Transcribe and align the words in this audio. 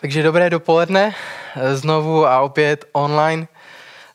Takže 0.00 0.22
dobré 0.22 0.50
dopoledne, 0.50 1.14
znovu 1.74 2.26
a 2.26 2.40
opět 2.40 2.84
online. 2.92 3.48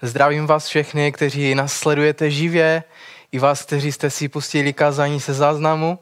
Zdravím 0.01 0.47
vás 0.47 0.67
všechny, 0.67 1.11
kteří 1.11 1.55
nás 1.55 1.73
sledujete 1.73 2.31
živě, 2.31 2.83
i 3.31 3.39
vás, 3.39 3.61
kteří 3.65 3.91
jste 3.91 4.09
si 4.09 4.29
pustili 4.29 4.73
kázání 4.73 5.19
se 5.19 5.33
záznamu. 5.33 5.99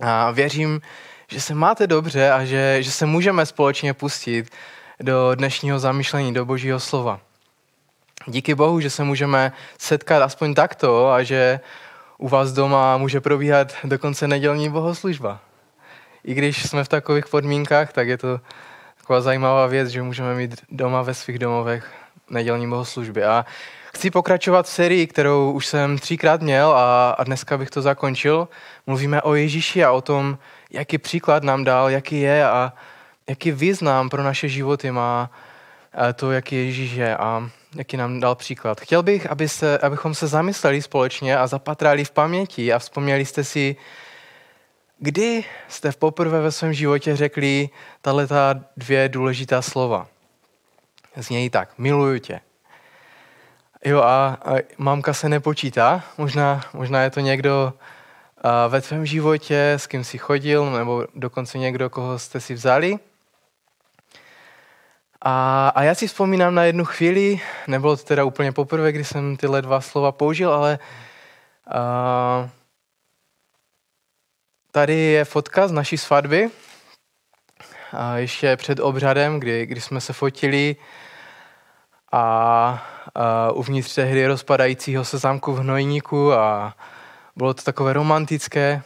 A 0.00 0.30
věřím, 0.30 0.80
že 1.28 1.40
se 1.40 1.54
máte 1.54 1.86
dobře 1.86 2.30
a 2.30 2.44
že, 2.44 2.82
že 2.82 2.90
se 2.90 3.06
můžeme 3.06 3.46
společně 3.46 3.94
pustit 3.94 4.50
do 5.00 5.34
dnešního 5.34 5.78
zamýšlení, 5.78 6.34
do 6.34 6.44
Božího 6.44 6.80
slova. 6.80 7.20
Díky 8.26 8.54
Bohu, 8.54 8.80
že 8.80 8.90
se 8.90 9.04
můžeme 9.04 9.52
setkat 9.78 10.22
aspoň 10.22 10.54
takto 10.54 11.10
a 11.10 11.22
že 11.22 11.60
u 12.18 12.28
vás 12.28 12.52
doma 12.52 12.96
může 12.96 13.20
probíhat 13.20 13.74
dokonce 13.84 14.28
nedělní 14.28 14.70
bohoslužba. 14.70 15.40
I 16.24 16.34
když 16.34 16.62
jsme 16.62 16.84
v 16.84 16.88
takových 16.88 17.28
podmínkách, 17.28 17.92
tak 17.92 18.08
je 18.08 18.18
to 18.18 18.40
taková 19.04 19.20
zajímavá 19.20 19.66
věc, 19.66 19.88
že 19.88 20.02
můžeme 20.02 20.34
mít 20.34 20.64
doma 20.70 21.02
ve 21.02 21.14
svých 21.14 21.38
domovech 21.38 21.92
nedělní 22.30 22.70
bohoslužby. 22.70 23.24
A 23.24 23.44
chci 23.94 24.10
pokračovat 24.10 24.66
v 24.66 24.68
sérii, 24.68 25.06
kterou 25.06 25.52
už 25.52 25.66
jsem 25.66 25.98
třikrát 25.98 26.40
měl 26.40 26.72
a, 26.72 27.10
a 27.10 27.24
dneska 27.24 27.58
bych 27.58 27.70
to 27.70 27.82
zakončil. 27.82 28.48
Mluvíme 28.86 29.22
o 29.22 29.34
Ježíši 29.34 29.84
a 29.84 29.92
o 29.92 30.00
tom, 30.00 30.38
jaký 30.70 30.98
příklad 30.98 31.42
nám 31.42 31.64
dal, 31.64 31.90
jaký 31.90 32.20
je 32.20 32.44
a 32.44 32.72
jaký 33.28 33.52
význam 33.52 34.08
pro 34.08 34.22
naše 34.22 34.48
životy 34.48 34.90
má 34.90 35.30
to, 36.14 36.32
jaký 36.32 36.56
Ježíš 36.56 36.92
je 36.92 37.16
a 37.16 37.50
jaký 37.76 37.96
nám 37.96 38.20
dal 38.20 38.34
příklad. 38.34 38.80
Chtěl 38.80 39.02
bych, 39.02 39.30
aby 39.30 39.48
se, 39.48 39.78
abychom 39.78 40.14
se 40.14 40.26
zamysleli 40.26 40.82
společně 40.82 41.38
a 41.38 41.46
zapatrali 41.46 42.04
v 42.04 42.10
paměti 42.10 42.72
a 42.72 42.78
vzpomněli 42.78 43.24
jste 43.24 43.44
si, 43.44 43.76
Kdy 45.04 45.44
jste 45.68 45.92
poprvé 45.92 46.40
ve 46.40 46.52
svém 46.52 46.72
životě 46.72 47.16
řekli 47.16 47.68
tahle 48.00 48.28
dvě 48.76 49.08
důležitá 49.08 49.62
slova? 49.62 50.06
Znějí 51.16 51.50
tak, 51.50 51.78
miluju 51.78 52.18
tě. 52.18 52.40
Jo 53.84 54.00
a, 54.00 54.38
a 54.44 54.54
mamka 54.78 55.14
se 55.14 55.28
nepočítá, 55.28 56.04
možná, 56.18 56.60
možná 56.72 57.02
je 57.02 57.10
to 57.10 57.20
někdo 57.20 57.72
a, 58.42 58.66
ve 58.66 58.80
tvém 58.80 59.06
životě, 59.06 59.72
s 59.72 59.86
kým 59.86 60.04
jsi 60.04 60.18
chodil, 60.18 60.70
nebo 60.70 61.06
dokonce 61.14 61.58
někdo, 61.58 61.90
koho 61.90 62.18
jste 62.18 62.40
si 62.40 62.54
vzali. 62.54 62.98
A, 65.22 65.68
a 65.68 65.82
já 65.82 65.94
si 65.94 66.06
vzpomínám 66.06 66.54
na 66.54 66.64
jednu 66.64 66.84
chvíli, 66.84 67.40
nebylo 67.66 67.96
to 67.96 68.04
teda 68.04 68.24
úplně 68.24 68.52
poprvé, 68.52 68.92
kdy 68.92 69.04
jsem 69.04 69.36
tyhle 69.36 69.62
dva 69.62 69.80
slova 69.80 70.12
použil, 70.12 70.52
ale 70.52 70.78
a, 71.70 72.48
Tady 74.74 74.94
je 74.94 75.24
fotka 75.24 75.68
z 75.68 75.72
naší 75.72 75.98
svatby. 75.98 76.50
A 77.92 78.16
ještě 78.16 78.56
před 78.56 78.80
obřadem, 78.80 79.40
kdy, 79.40 79.66
kdy 79.66 79.80
jsme 79.80 80.00
se 80.00 80.12
fotili 80.12 80.76
a, 82.12 82.22
a 83.14 83.50
uvnitř 83.52 83.94
tehdy 83.94 84.26
rozpadajícího 84.26 85.04
se 85.04 85.18
zámku 85.18 85.52
v 85.52 85.58
Hnojníku 85.58 86.32
a 86.32 86.74
bylo 87.36 87.54
to 87.54 87.62
takové 87.62 87.92
romantické. 87.92 88.82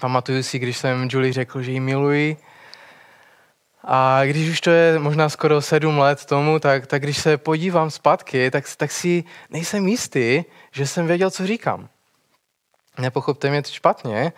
Pamatuju 0.00 0.42
si, 0.42 0.58
když 0.58 0.76
jsem 0.78 1.08
Julie 1.10 1.32
řekl, 1.32 1.62
že 1.62 1.72
ji 1.72 1.80
miluji. 1.80 2.36
A 3.84 4.24
když 4.24 4.50
už 4.50 4.60
to 4.60 4.70
je 4.70 4.98
možná 4.98 5.28
skoro 5.28 5.62
sedm 5.62 5.98
let 5.98 6.24
tomu, 6.24 6.58
tak, 6.58 6.86
tak 6.86 7.02
když 7.02 7.18
se 7.18 7.36
podívám 7.36 7.90
zpátky, 7.90 8.50
tak, 8.50 8.64
tak 8.76 8.92
si 8.92 9.24
nejsem 9.50 9.88
jistý, 9.88 10.44
že 10.72 10.86
jsem 10.86 11.06
věděl, 11.06 11.30
co 11.30 11.46
říkám. 11.46 11.88
Nepochopte 12.98 13.50
mě 13.50 13.62
to 13.62 13.70
špatně, 13.70 14.32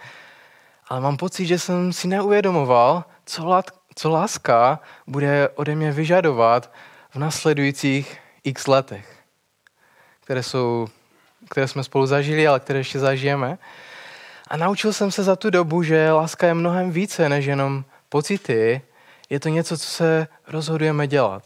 ale 0.94 1.00
mám 1.00 1.16
pocit, 1.16 1.46
že 1.46 1.58
jsem 1.58 1.92
si 1.92 2.08
neuvědomoval, 2.08 3.04
co, 3.26 3.46
lát, 3.46 3.70
co 3.94 4.10
láska 4.10 4.80
bude 5.06 5.48
ode 5.54 5.74
mě 5.74 5.92
vyžadovat 5.92 6.70
v 7.10 7.16
nasledujících 7.16 8.18
x 8.44 8.66
letech, 8.66 9.18
které, 10.20 10.42
jsou, 10.42 10.86
které 11.50 11.68
jsme 11.68 11.84
spolu 11.84 12.06
zažili, 12.06 12.46
ale 12.46 12.60
které 12.60 12.78
ještě 12.78 12.98
zažijeme. 12.98 13.58
A 14.48 14.56
naučil 14.56 14.92
jsem 14.92 15.10
se 15.10 15.22
za 15.22 15.36
tu 15.36 15.50
dobu, 15.50 15.82
že 15.82 16.12
láska 16.12 16.46
je 16.46 16.54
mnohem 16.54 16.90
více 16.90 17.28
než 17.28 17.44
jenom 17.44 17.84
pocity, 18.08 18.82
je 19.30 19.40
to 19.40 19.48
něco, 19.48 19.78
co 19.78 19.86
se 19.86 20.28
rozhodujeme 20.48 21.06
dělat. 21.06 21.42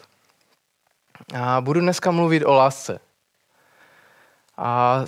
A 1.34 1.60
budu 1.60 1.80
dneska 1.80 2.10
mluvit 2.10 2.44
o 2.44 2.52
lásce. 2.52 3.00
A 4.56 5.02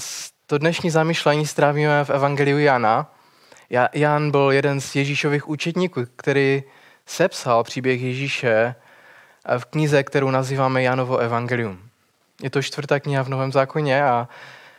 to 0.46 0.58
dnešní 0.58 0.90
zamýšlení 0.90 1.46
strávíme 1.46 2.04
v 2.04 2.10
Evangeliu 2.10 2.58
Jana, 2.58 3.06
Jan 3.92 4.30
byl 4.30 4.50
jeden 4.50 4.80
z 4.80 4.96
Ježíšových 4.96 5.48
učetníků, 5.48 6.00
který 6.16 6.62
sepsal 7.06 7.64
příběh 7.64 8.00
Ježíše 8.00 8.74
v 9.58 9.64
knize, 9.64 10.02
kterou 10.02 10.30
nazýváme 10.30 10.82
Janovo 10.82 11.18
evangelium. 11.18 11.78
Je 12.42 12.50
to 12.50 12.62
čtvrtá 12.62 13.00
kniha 13.00 13.22
v 13.22 13.28
Novém 13.28 13.52
zákoně 13.52 14.04
a 14.04 14.28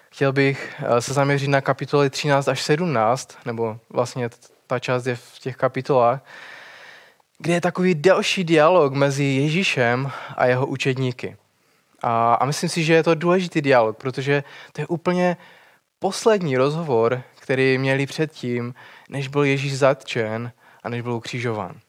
chtěl 0.09 0.33
bych 0.33 0.75
eh, 0.79 1.01
se 1.01 1.13
zaměřit 1.13 1.47
na 1.47 1.61
kapitoly 1.61 2.09
13 2.09 2.47
až 2.47 2.61
17, 2.61 3.37
nebo 3.45 3.79
vlastně 3.89 4.29
ta 4.67 4.79
část 4.79 5.05
je 5.05 5.15
v 5.15 5.39
těch 5.39 5.55
kapitolách, 5.55 6.25
kde 7.37 7.53
je 7.53 7.61
takový 7.61 7.95
delší 7.95 8.43
dialog 8.43 8.93
mezi 8.93 9.23
Ježíšem 9.23 10.11
a 10.37 10.45
jeho 10.45 10.67
učedníky. 10.67 11.37
A, 12.01 12.33
a 12.33 12.45
myslím 12.45 12.69
si, 12.69 12.83
že 12.83 12.93
je 12.93 13.03
to 13.03 13.15
důležitý 13.15 13.61
dialog, 13.61 13.97
protože 13.97 14.43
to 14.71 14.81
je 14.81 14.87
úplně 14.87 15.37
poslední 15.99 16.57
rozhovor, 16.57 17.23
který 17.41 17.77
měli 17.77 18.05
předtím, 18.05 18.73
než 19.09 19.27
byl 19.27 19.43
Ježíš 19.43 19.77
zatčen 19.77 20.51
a 20.83 20.89
než 20.89 21.01
byl 21.01 21.13
ukřižován. 21.13 21.79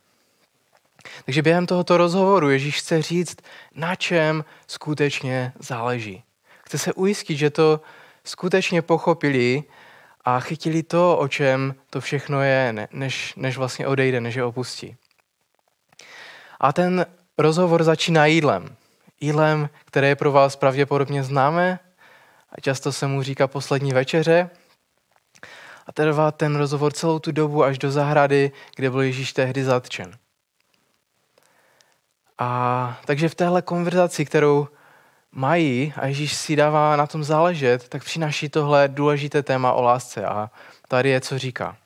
Takže 1.24 1.42
během 1.42 1.66
tohoto 1.66 1.96
rozhovoru 1.96 2.50
Ježíš 2.50 2.78
chce 2.78 3.02
říct, 3.02 3.36
na 3.74 3.94
čem 3.94 4.44
skutečně 4.66 5.52
záleží. 5.58 6.24
Chce 6.64 6.78
se 6.78 6.92
ujistit, 6.92 7.36
že 7.36 7.50
to 7.50 7.80
skutečně 8.24 8.82
pochopili 8.82 9.64
a 10.24 10.40
chytili 10.40 10.82
to, 10.82 11.18
o 11.18 11.28
čem 11.28 11.74
to 11.90 12.00
všechno 12.00 12.42
je, 12.42 12.88
než, 12.92 13.34
než 13.34 13.56
vlastně 13.56 13.86
odejde, 13.86 14.20
než 14.20 14.34
je 14.34 14.44
opustí. 14.44 14.96
A 16.60 16.72
ten 16.72 17.06
rozhovor 17.38 17.82
začíná 17.82 18.26
jídlem. 18.26 18.76
Jídlem, 19.20 19.68
které 19.84 20.08
je 20.08 20.16
pro 20.16 20.32
vás 20.32 20.56
pravděpodobně 20.56 21.24
známé 21.24 21.78
a 22.52 22.60
často 22.60 22.92
se 22.92 23.06
mu 23.06 23.22
říká 23.22 23.46
poslední 23.46 23.92
večeře. 23.92 24.50
A 25.86 25.92
trvá 25.92 26.30
ten 26.30 26.56
rozhovor 26.56 26.92
celou 26.92 27.18
tu 27.18 27.32
dobu 27.32 27.64
až 27.64 27.78
do 27.78 27.90
zahrady, 27.90 28.52
kde 28.76 28.90
byl 28.90 29.00
Ježíš 29.00 29.32
tehdy 29.32 29.64
zatčen. 29.64 30.18
A 32.38 33.00
takže 33.04 33.28
v 33.28 33.34
téhle 33.34 33.62
konverzaci, 33.62 34.24
kterou 34.24 34.68
mají 35.32 35.92
a 35.96 36.06
Ježíš 36.06 36.34
si 36.34 36.56
dává 36.56 36.96
na 36.96 37.06
tom 37.06 37.24
záležet, 37.24 37.88
tak 37.88 38.04
přináší 38.04 38.48
tohle 38.48 38.88
důležité 38.88 39.42
téma 39.42 39.72
o 39.72 39.82
lásce. 39.82 40.26
A 40.26 40.50
tady 40.88 41.08
je, 41.08 41.20
co 41.20 41.38
říká. 41.38 41.76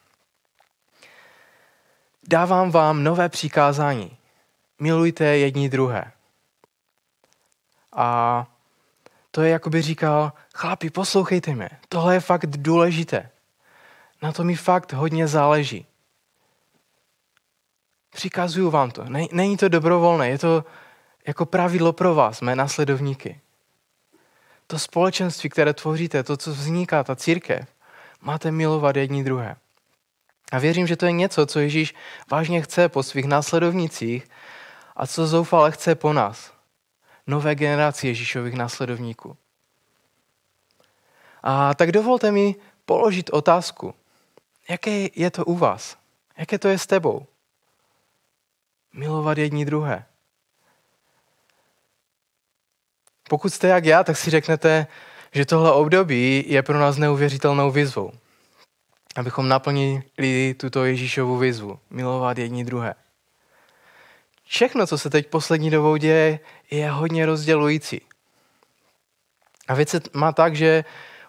Dávám 2.28 2.70
vám 2.70 3.04
nové 3.04 3.28
přikázání. 3.28 4.16
Milujte 4.78 5.24
jedni 5.24 5.68
druhé. 5.68 6.12
A 7.92 8.46
to 9.30 9.42
je, 9.42 9.50
jako 9.50 9.70
by 9.70 9.82
říkal, 9.82 10.32
chlapi, 10.54 10.90
poslouchejte 10.90 11.54
mě, 11.54 11.70
tohle 11.88 12.14
je 12.14 12.20
fakt 12.20 12.46
důležité. 12.46 13.30
Na 14.26 14.32
to 14.32 14.44
mi 14.44 14.56
fakt 14.56 14.92
hodně 14.92 15.28
záleží. 15.28 15.86
Přikazuju 18.10 18.70
vám 18.70 18.90
to. 18.90 19.04
Není 19.32 19.56
to 19.56 19.68
dobrovolné, 19.68 20.28
je 20.28 20.38
to 20.38 20.64
jako 21.26 21.46
pravidlo 21.46 21.92
pro 21.92 22.14
vás, 22.14 22.40
mé 22.40 22.56
následovníky. 22.56 23.40
To 24.66 24.78
společenství, 24.78 25.50
které 25.50 25.74
tvoříte, 25.74 26.22
to, 26.22 26.36
co 26.36 26.50
vzniká, 26.50 27.04
ta 27.04 27.16
církev, 27.16 27.68
máte 28.20 28.50
milovat 28.50 28.96
jedni 28.96 29.24
druhé. 29.24 29.56
A 30.52 30.58
věřím, 30.58 30.86
že 30.86 30.96
to 30.96 31.06
je 31.06 31.12
něco, 31.12 31.46
co 31.46 31.60
Ježíš 31.60 31.94
vážně 32.30 32.62
chce 32.62 32.88
po 32.88 33.02
svých 33.02 33.24
následovnicích 33.24 34.28
a 34.96 35.06
co 35.06 35.26
zoufale 35.26 35.70
chce 35.70 35.94
po 35.94 36.12
nás. 36.12 36.52
Nové 37.26 37.54
generaci 37.54 38.06
Ježíšových 38.06 38.54
následovníků. 38.54 39.36
A 41.42 41.74
tak 41.74 41.92
dovolte 41.92 42.30
mi 42.32 42.54
položit 42.84 43.30
otázku. 43.30 43.94
Jaké 44.68 45.08
je 45.14 45.30
to 45.30 45.44
u 45.44 45.56
vás? 45.56 45.96
Jaké 46.36 46.58
to 46.58 46.68
je 46.68 46.78
s 46.78 46.86
tebou? 46.86 47.26
Milovat 48.92 49.38
jedni 49.38 49.64
druhé. 49.64 50.04
Pokud 53.28 53.54
jste 53.54 53.68
jak 53.68 53.84
já, 53.84 54.04
tak 54.04 54.16
si 54.16 54.30
řeknete, 54.30 54.86
že 55.32 55.46
tohle 55.46 55.72
období 55.72 56.44
je 56.46 56.62
pro 56.62 56.78
nás 56.78 56.96
neuvěřitelnou 56.96 57.70
výzvou. 57.70 58.12
Abychom 59.16 59.48
naplnili 59.48 60.54
tuto 60.56 60.84
Ježíšovu 60.84 61.38
výzvu. 61.38 61.78
Milovat 61.90 62.38
jedni 62.38 62.64
druhé. 62.64 62.94
Všechno, 64.44 64.86
co 64.86 64.98
se 64.98 65.10
teď 65.10 65.26
poslední 65.26 65.70
dobou 65.70 65.96
děje, 65.96 66.40
je 66.70 66.90
hodně 66.90 67.26
rozdělující. 67.26 68.00
A 69.68 69.74
věc 69.74 69.88
se 69.88 70.00
má 70.12 70.32
tak, 70.32 70.56
že 70.56 70.84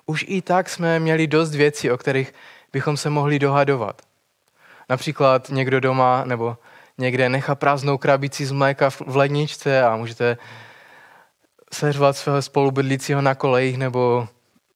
už 0.06 0.26
i 0.28 0.42
tak 0.42 0.70
jsme 0.70 1.00
měli 1.00 1.28
dost 1.28 1.56
věcí, 1.56 1.92
o 1.92 1.98
kterých 1.98 2.34
bychom 2.74 2.98
se 2.98 3.10
mohli 3.10 3.40
dohadovat. 3.40 4.02
Například 4.90 5.50
někdo 5.50 5.80
doma 5.80 6.24
nebo 6.26 6.58
někde 6.98 7.30
nechat 7.30 7.60
prázdnou 7.60 7.98
krabici 7.98 8.46
z 8.46 8.52
mléka 8.52 8.90
v 8.90 9.16
ledničce 9.16 9.84
a 9.84 9.96
můžete 9.96 10.38
seřvat 11.74 12.18
svého 12.18 12.42
spolubydlícího 12.42 13.22
na 13.22 13.36
kolejích 13.36 13.78
nebo 13.78 14.28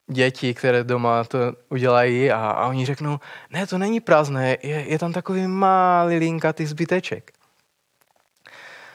děti, 0.06 0.54
které 0.54 0.84
doma 0.84 1.24
to 1.24 1.38
udělají 1.68 2.30
a, 2.30 2.50
a 2.50 2.66
oni 2.66 2.86
řeknou, 2.86 3.20
ne, 3.50 3.66
to 3.66 3.78
není 3.78 4.00
prázdné, 4.00 4.56
je, 4.62 4.84
je 4.88 4.98
tam 4.98 5.12
takový 5.12 5.46
malý 5.46 6.16
linkatý 6.16 6.66
zbyteček. 6.66 7.32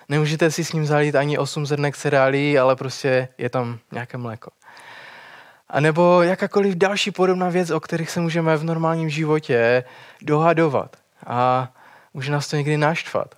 Nemůžete 0.10 0.52
si 0.52 0.64
s 0.64 0.74
ním 0.74 0.86
zalít 0.86 1.16
ani 1.16 1.38
8 1.38 1.66
zrnek 1.66 1.98
cereálí, 1.98 2.60
ale 2.60 2.76
prostě 2.76 3.28
je 3.38 3.50
tam 3.50 3.80
nějaké 3.92 4.18
mléko. 4.18 4.52
A 5.70 5.80
nebo 5.80 6.22
jakákoliv 6.22 6.76
další 6.76 7.12
podobná 7.12 7.50
věc, 7.50 7.70
o 7.70 7.80
kterých 7.80 8.10
se 8.10 8.20
můžeme 8.20 8.58
v 8.58 8.64
normálním 8.64 9.10
životě 9.10 9.84
dohadovat. 10.22 10.98
A 11.26 11.70
může 12.14 12.32
nás 12.32 12.48
to 12.48 12.56
někdy 12.56 12.78
naštvat. 12.78 13.36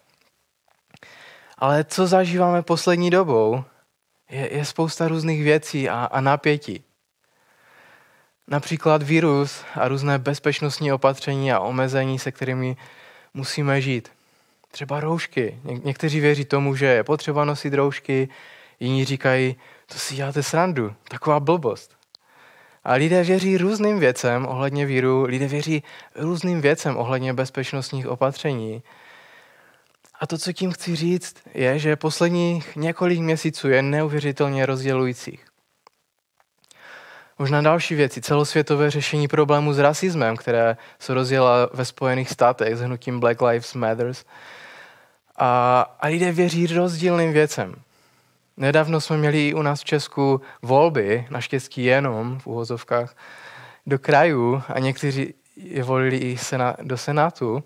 Ale 1.58 1.84
co 1.84 2.08
zažíváme 2.08 2.62
poslední 2.62 3.10
dobou, 3.10 3.64
je, 4.30 4.54
je 4.54 4.66
spousta 4.66 5.08
různých 5.08 5.44
věcí 5.44 5.90
a, 5.90 6.06
a 6.06 6.22
napětí. 6.22 6.84
Například 8.48 9.04
virus 9.04 9.64
a 9.76 9.88
různé 9.88 10.20
bezpečnostní 10.20 10.94
opatření 10.94 11.52
a 11.52 11.60
omezení, 11.60 12.20
se 12.20 12.32
kterými 12.32 12.78
musíme 13.34 13.82
žít. 13.82 14.12
Třeba 14.72 15.00
roušky. 15.00 15.60
Ně- 15.64 15.82
někteří 15.84 16.20
věří 16.20 16.46
tomu, 16.46 16.76
že 16.76 16.86
je 16.86 17.04
potřeba 17.04 17.46
nosit 17.46 17.74
roušky, 17.74 18.30
jiní 18.80 19.06
říkají, 19.06 19.56
to 19.86 20.00
si 20.00 20.16
děláte 20.16 20.44
srandu, 20.44 20.96
taková 21.08 21.40
blbost. 21.40 21.99
A 22.84 22.94
lidé 22.94 23.24
věří 23.24 23.58
různým 23.58 24.00
věcem 24.00 24.46
ohledně 24.46 24.86
víru, 24.86 25.24
lidé 25.24 25.48
věří 25.48 25.84
různým 26.16 26.62
věcem 26.62 26.98
ohledně 26.98 27.34
bezpečnostních 27.34 28.08
opatření. 28.08 28.84
A 30.20 30.28
to, 30.28 30.38
co 30.38 30.54
tím 30.54 30.72
chci 30.72 30.96
říct, 30.96 31.36
je, 31.54 31.80
že 31.80 31.96
posledních 31.96 32.76
několik 32.76 33.20
měsíců 33.20 33.70
je 33.70 33.82
neuvěřitelně 33.82 34.66
rozdělujících. 34.66 35.46
Možná 37.40 37.62
další 37.62 37.96
věci, 37.96 38.22
celosvětové 38.22 38.92
řešení 38.92 39.28
problému 39.28 39.74
s 39.74 39.80
rasismem, 39.80 40.38
které 40.38 40.78
se 41.00 41.14
rozjela 41.14 41.70
ve 41.74 41.86
Spojených 41.86 42.30
státech 42.30 42.76
s 42.76 42.82
hnutím 42.82 43.20
Black 43.20 43.42
Lives 43.42 43.74
Matter. 43.74 44.12
A, 45.36 45.82
a 46.00 46.08
lidé 46.08 46.32
věří 46.32 46.68
rozdílným 46.68 47.34
věcem. 47.34 47.76
Nedávno 48.60 49.02
jsme 49.02 49.18
měli 49.18 49.48
i 49.48 49.54
u 49.54 49.62
nás 49.62 49.82
v 49.82 49.86
Česku 49.86 50.42
volby, 50.62 51.28
naštěstí 51.30 51.84
jenom 51.84 52.40
v 52.40 52.48
úvozovkách, 52.48 53.16
do 53.86 54.00
krajů 54.00 54.62
a 54.68 54.80
někteří 54.80 55.34
je 55.56 55.84
volili 55.84 56.18
i 56.18 56.38
do 56.82 56.98
Senátu. 56.98 57.64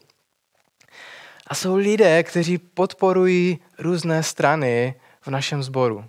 A 1.48 1.56
jsou 1.56 1.76
lidé, 1.76 2.24
kteří 2.24 2.58
podporují 2.58 3.60
různé 3.80 4.24
strany 4.24 4.96
v 5.22 5.28
našem 5.28 5.64
sboru. 5.64 6.06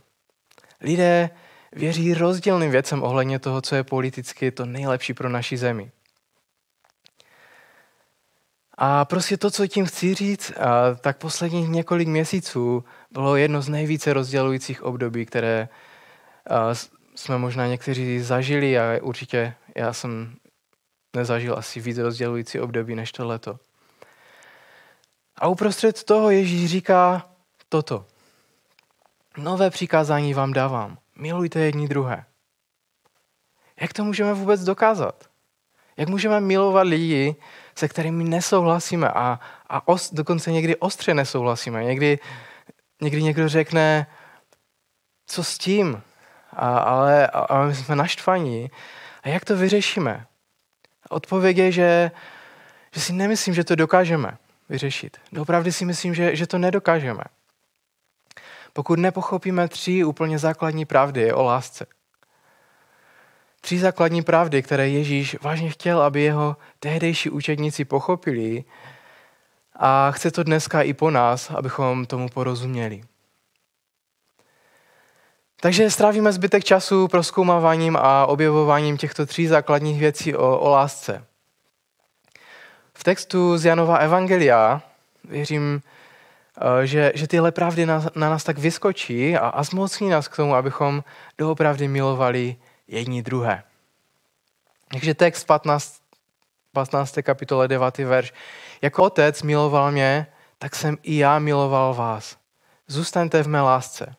Lidé 0.81 1.31
věří 1.73 2.15
rozdílným 2.15 2.71
věcem 2.71 3.03
ohledně 3.03 3.39
toho, 3.39 3.61
co 3.61 3.75
je 3.75 3.85
politicky 3.85 4.51
to 4.51 4.67
nejlepší 4.67 5.15
pro 5.15 5.29
naši 5.29 5.57
zemi. 5.57 5.91
A 8.79 9.05
prostě 9.05 9.37
to, 9.37 9.51
co 9.51 9.67
tím 9.67 9.87
chci 9.87 10.15
říct, 10.15 10.53
tak 11.01 11.19
posledních 11.19 11.69
několik 11.69 12.09
měsíců 12.09 12.85
bylo 13.11 13.37
jedno 13.37 13.63
z 13.63 13.69
nejvíce 13.69 14.13
rozdělujících 14.13 14.83
období, 14.83 15.27
které 15.27 15.69
jsme 17.15 17.39
možná 17.39 17.67
někteří 17.67 18.21
zažili 18.21 18.79
a 18.79 18.99
určitě 19.03 19.55
já 19.77 19.93
jsem 19.93 20.37
nezažil 21.17 21.59
asi 21.59 21.81
víc 21.81 21.99
rozdělující 21.99 22.61
období 22.61 22.95
než 22.95 23.13
to 23.13 23.27
leto. 23.27 23.59
A 25.37 25.49
uprostřed 25.49 26.05
toho 26.05 26.31
Ježíš 26.31 26.71
říká 26.71 27.31
toto. 27.69 28.05
Nové 29.37 29.71
přikázání 29.71 30.35
vám 30.35 30.53
dávám. 30.53 30.99
Milujte 31.17 31.61
jedni 31.61 31.89
druhé. 31.89 32.25
Jak 33.81 33.93
to 33.93 34.05
můžeme 34.05 34.35
vůbec 34.35 34.65
dokázat? 34.65 35.25
Jak 35.97 36.09
můžeme 36.09 36.41
milovat 36.41 36.87
lidi, 36.87 37.37
se 37.75 37.89
kterými 37.89 38.25
nesouhlasíme 38.25 39.09
a, 39.09 39.41
a 39.69 39.89
os, 39.89 40.13
dokonce 40.13 40.53
někdy 40.53 40.77
ostře 40.77 41.15
nesouhlasíme. 41.15 41.85
Někdy, 41.85 42.19
někdy 43.03 43.23
někdo 43.23 43.49
řekne, 43.49 44.07
co 45.27 45.45
s 45.45 45.59
tím? 45.59 46.03
A, 46.53 46.79
ale, 46.79 47.27
ale 47.27 47.67
my 47.67 47.75
jsme 47.75 47.97
naštvaní. 47.97 48.71
A 49.23 49.29
jak 49.29 49.45
to 49.45 49.57
vyřešíme? 49.57 50.27
Odpověď 51.09 51.57
je, 51.57 51.73
že, 51.73 52.11
že 52.95 53.01
si 53.01 53.13
nemyslím, 53.13 53.55
že 53.55 53.65
to 53.65 53.75
dokážeme 53.75 54.37
vyřešit. 54.69 55.17
Opravdu 55.41 55.73
si 55.73 55.85
myslím, 55.85 56.15
že, 56.15 56.37
že 56.37 56.47
to 56.47 56.59
nedokážeme. 56.59 57.25
Pokud 58.73 58.99
nepochopíme 58.99 59.69
tři 59.69 60.05
úplně 60.05 60.39
základní 60.39 60.85
pravdy 60.85 61.33
o 61.33 61.43
lásce. 61.43 61.87
Tři 63.65 63.79
základní 63.79 64.23
pravdy, 64.23 64.63
které 64.63 64.89
Ježíš 64.89 65.37
vážně 65.43 65.71
chtěl, 65.71 66.03
aby 66.03 66.23
jeho 66.23 66.57
tehdejší 66.81 67.31
učedníci 67.31 67.85
pochopili 67.85 68.65
a 69.77 70.11
chce 70.11 70.31
to 70.31 70.43
dneska 70.43 70.83
i 70.83 70.93
po 70.93 71.11
nás, 71.11 71.51
abychom 71.51 72.07
tomu 72.07 72.29
porozuměli. 72.29 73.03
Takže 75.61 75.91
strávíme 75.91 76.33
zbytek 76.33 76.65
času 76.65 77.09
proskoumáváním 77.09 77.97
a 77.97 78.27
objevováním 78.27 78.97
těchto 78.97 79.27
tří 79.27 79.47
základních 79.47 80.01
věcí 80.01 80.35
o, 80.35 80.59
o 80.59 80.69
lásce. 80.69 81.25
V 82.95 83.05
textu 83.05 83.59
z 83.59 83.65
Janova 83.65 83.97
Evangelia 83.97 84.83
věřím, 85.25 85.83
eh, 86.83 86.87
že, 86.87 87.13
že 87.15 87.29
tyhle 87.29 87.53
pravdy 87.53 87.87
na, 87.87 88.07
na 88.15 88.31
nás 88.31 88.45
tak 88.45 88.59
vyskočí 88.59 89.37
a, 89.37 89.49
a 89.49 89.63
zmocní 89.63 90.09
nás 90.09 90.29
k 90.29 90.37
tomu, 90.37 90.55
abychom 90.55 91.05
doopravdy 91.39 91.89
milovali 91.89 92.57
jedni 92.87 93.23
druhé. 93.23 93.63
Takže 94.91 95.15
text 95.15 95.45
15, 95.45 96.03
15. 96.73 97.19
kapitole 97.23 97.69
9. 97.69 97.99
verš. 97.99 98.33
Jako 98.83 99.03
otec 99.03 99.43
miloval 99.43 99.93
mě, 99.93 100.27
tak 100.59 100.77
jsem 100.77 100.99
i 101.03 101.17
já 101.17 101.39
miloval 101.39 101.95
vás. 101.95 102.39
Zůstaňte 102.87 103.43
v 103.43 103.49
mé 103.49 103.61
lásce. 103.61 104.17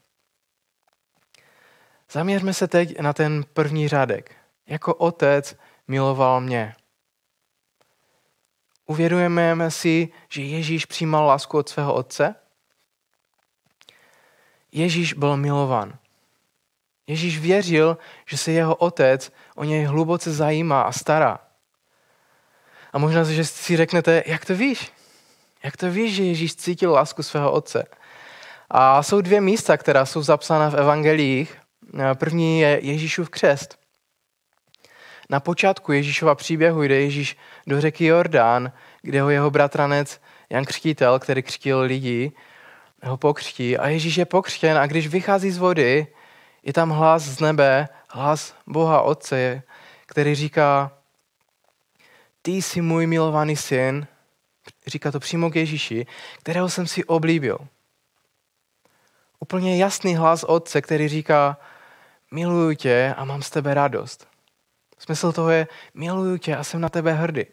Zaměřme 2.12 2.54
se 2.54 2.68
teď 2.68 3.00
na 3.00 3.14
ten 3.14 3.44
první 3.54 3.88
řádek. 3.88 4.36
Jako 4.68 4.96
otec 4.96 5.58
miloval 5.88 6.42
mě. 6.42 6.76
Uvědomujeme 8.86 9.72
si, 9.72 10.10
že 10.30 10.42
Ježíš 10.42 10.86
přijímal 10.86 11.26
lásku 11.26 11.58
od 11.58 11.70
svého 11.70 11.94
otce? 11.94 12.36
Ježíš 14.72 15.14
byl 15.14 15.38
milovan. 15.38 15.98
Ježíš 17.08 17.40
věřil, 17.40 17.98
že 18.26 18.38
se 18.38 18.52
jeho 18.52 18.76
otec 18.76 19.32
o 19.56 19.64
něj 19.64 19.84
hluboce 19.84 20.32
zajímá 20.32 20.82
a 20.82 20.92
stará. 20.92 21.40
A 22.94 22.98
možná, 22.98 23.24
že 23.24 23.46
si 23.46 23.78
řeknete, 23.78 24.24
jak 24.26 24.46
to 24.46 24.56
víš? 24.56 24.92
Jak 25.64 25.78
to 25.78 25.92
víš, 25.92 26.16
že 26.16 26.24
Ježíš 26.24 26.56
cítil 26.56 26.92
lásku 26.92 27.24
svého 27.24 27.52
otce? 27.52 27.86
A 28.70 29.04
jsou 29.04 29.22
dvě 29.22 29.42
místa, 29.42 29.78
která 29.78 30.06
jsou 30.06 30.22
zapsána 30.22 30.70
v 30.70 30.76
evangelích. 30.76 31.58
První 32.14 32.60
je 32.60 32.80
Ježíšův 32.82 33.30
křest. 33.30 33.80
Na 35.30 35.40
počátku 35.40 35.92
Ježíšova 35.92 36.36
příběhu 36.36 36.84
jde 36.84 36.96
Ježíš 36.96 37.38
do 37.68 37.82
řeky 37.82 38.06
Jordán, 38.06 38.72
kde 39.02 39.22
ho 39.22 39.30
jeho 39.30 39.52
bratranec 39.52 40.22
Jan 40.50 40.66
Křtítel, 40.66 41.20
který 41.20 41.44
křtil 41.44 41.80
lidi, 41.80 42.32
ho 43.04 43.18
pokřtí. 43.18 43.78
A 43.78 43.88
Ježíš 43.88 44.18
je 44.18 44.26
pokřtěn 44.26 44.78
a 44.78 44.88
když 44.88 45.08
vychází 45.08 45.52
z 45.52 45.58
vody, 45.58 46.08
je 46.66 46.74
tam 46.74 46.90
hlas 46.90 47.24
z 47.24 47.40
nebe, 47.40 47.90
hlas 48.10 48.56
Boha 48.68 49.02
Otce, 49.02 49.64
který 50.06 50.36
říká, 50.36 50.92
ty 52.42 52.52
jsi 52.52 52.82
můj 52.82 53.08
milovaný 53.08 53.56
syn, 53.56 54.08
říká 54.88 55.12
to 55.12 55.20
přímo 55.20 55.50
k 55.50 55.56
Ježíši, 55.56 56.06
kterého 56.40 56.70
jsem 56.70 56.88
si 56.88 57.06
oblíbil. 57.06 57.60
Úplně 59.40 59.78
jasný 59.78 60.16
hlas 60.16 60.44
Otce, 60.44 60.82
který 60.82 61.08
říká, 61.08 61.58
miluju 62.32 62.74
tě 62.74 63.14
a 63.18 63.26
mám 63.26 63.42
z 63.42 63.50
tebe 63.50 63.74
radost. 63.74 64.28
Smysl 64.98 65.32
toho 65.32 65.50
je, 65.50 65.68
miluju 65.94 66.38
tě 66.38 66.56
a 66.56 66.64
jsem 66.64 66.82
na 66.82 66.90
tebe 66.90 67.14
hrdý. 67.14 67.46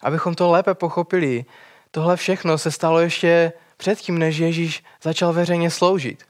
Abychom 0.00 0.34
to 0.34 0.50
lépe 0.50 0.74
pochopili, 0.74 1.44
tohle 1.90 2.16
všechno 2.16 2.58
se 2.58 2.70
stalo 2.70 3.00
ještě 3.00 3.52
předtím, 3.76 4.18
než 4.18 4.36
Ježíš 4.36 4.84
začal 5.02 5.32
veřejně 5.32 5.70
sloužit. 5.70 6.29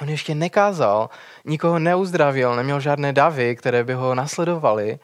On 0.00 0.08
ještě 0.08 0.34
nekázal, 0.34 1.10
nikoho 1.44 1.78
neuzdravil, 1.78 2.56
neměl 2.56 2.80
žádné 2.80 3.12
davy, 3.12 3.56
které 3.56 3.84
by 3.84 3.94
ho 3.94 4.14
nasledovaly. 4.14 4.98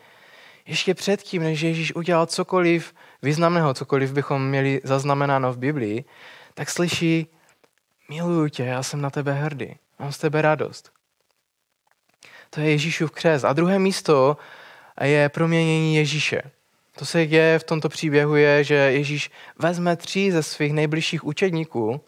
Ještě 0.67 0.95
předtím, 0.95 1.43
než 1.43 1.61
Ježíš 1.61 1.95
udělal 1.95 2.27
cokoliv 2.27 2.95
významného, 3.23 3.75
cokoliv 3.75 4.13
bychom 4.13 4.49
měli 4.49 4.81
zaznamenáno 4.85 5.53
v 5.53 5.59
Biblii, 5.59 6.05
tak 6.55 6.71
slyší, 6.71 7.27
miluju 8.09 8.49
tě, 8.49 8.65
já 8.65 8.83
jsem 8.83 9.01
na 9.01 9.11
tebe 9.11 9.33
hrdý, 9.33 9.77
mám 9.99 10.13
z 10.13 10.19
tebe 10.19 10.43
radost. 10.43 10.93
To 12.51 12.61
je 12.61 12.71
Ježíšův 12.71 13.11
křes. 13.11 13.45
A 13.45 13.53
druhé 13.53 13.79
místo 13.79 14.37
je 15.03 15.29
proměnění 15.29 15.97
Ježíše. 15.97 16.43
To 16.99 17.05
se 17.05 17.27
děje 17.27 17.59
v 17.59 17.65
tomto 17.65 17.89
příběhu 17.89 18.37
je, 18.37 18.65
že 18.65 18.75
Ježíš 18.75 19.31
vezme 19.59 19.97
tři 19.97 20.33
ze 20.33 20.43
svých 20.43 20.73
nejbližších 20.73 21.25
učedníků, 21.25 22.01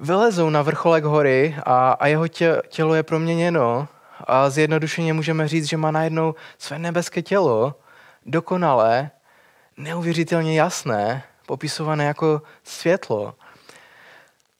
vylezou 0.00 0.50
na 0.50 0.62
vrcholek 0.62 1.04
hory 1.04 1.56
a, 1.64 1.92
a 1.92 2.06
jeho 2.06 2.28
tě, 2.28 2.62
tělo 2.68 2.94
je 2.94 3.02
proměněno 3.02 3.88
a 4.24 4.50
zjednodušeně 4.50 5.12
můžeme 5.12 5.48
říct, 5.48 5.68
že 5.68 5.76
má 5.76 5.90
najednou 5.90 6.34
své 6.58 6.78
nebeské 6.78 7.22
tělo, 7.22 7.74
dokonalé, 8.26 9.10
neuvěřitelně 9.76 10.60
jasné, 10.60 11.22
popisované 11.46 12.04
jako 12.04 12.42
světlo. 12.64 13.34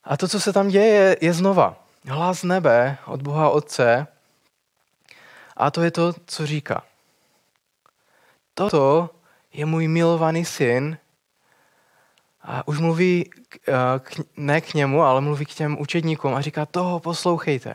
A 0.03 0.17
to, 0.17 0.27
co 0.27 0.39
se 0.39 0.53
tam 0.53 0.67
děje, 0.67 0.87
je, 0.87 1.17
je 1.21 1.33
znova 1.33 1.75
hlas 2.07 2.43
nebe 2.43 2.97
od 3.05 3.21
Boha 3.21 3.49
Otce 3.49 4.07
a 5.57 5.71
to 5.71 5.81
je 5.81 5.91
to, 5.91 6.13
co 6.25 6.45
říká. 6.45 6.83
Toto 8.53 9.09
je 9.53 9.65
můj 9.65 9.87
milovaný 9.87 10.45
syn 10.45 10.97
a 12.43 12.67
už 12.67 12.79
mluví 12.79 13.29
k, 13.49 13.59
k, 13.99 14.19
ne 14.37 14.61
k 14.61 14.73
němu, 14.73 15.01
ale 15.01 15.21
mluví 15.21 15.45
k 15.45 15.53
těm 15.53 15.81
učedníkům 15.81 16.33
a 16.33 16.41
říká, 16.41 16.65
toho 16.65 16.99
poslouchejte. 16.99 17.73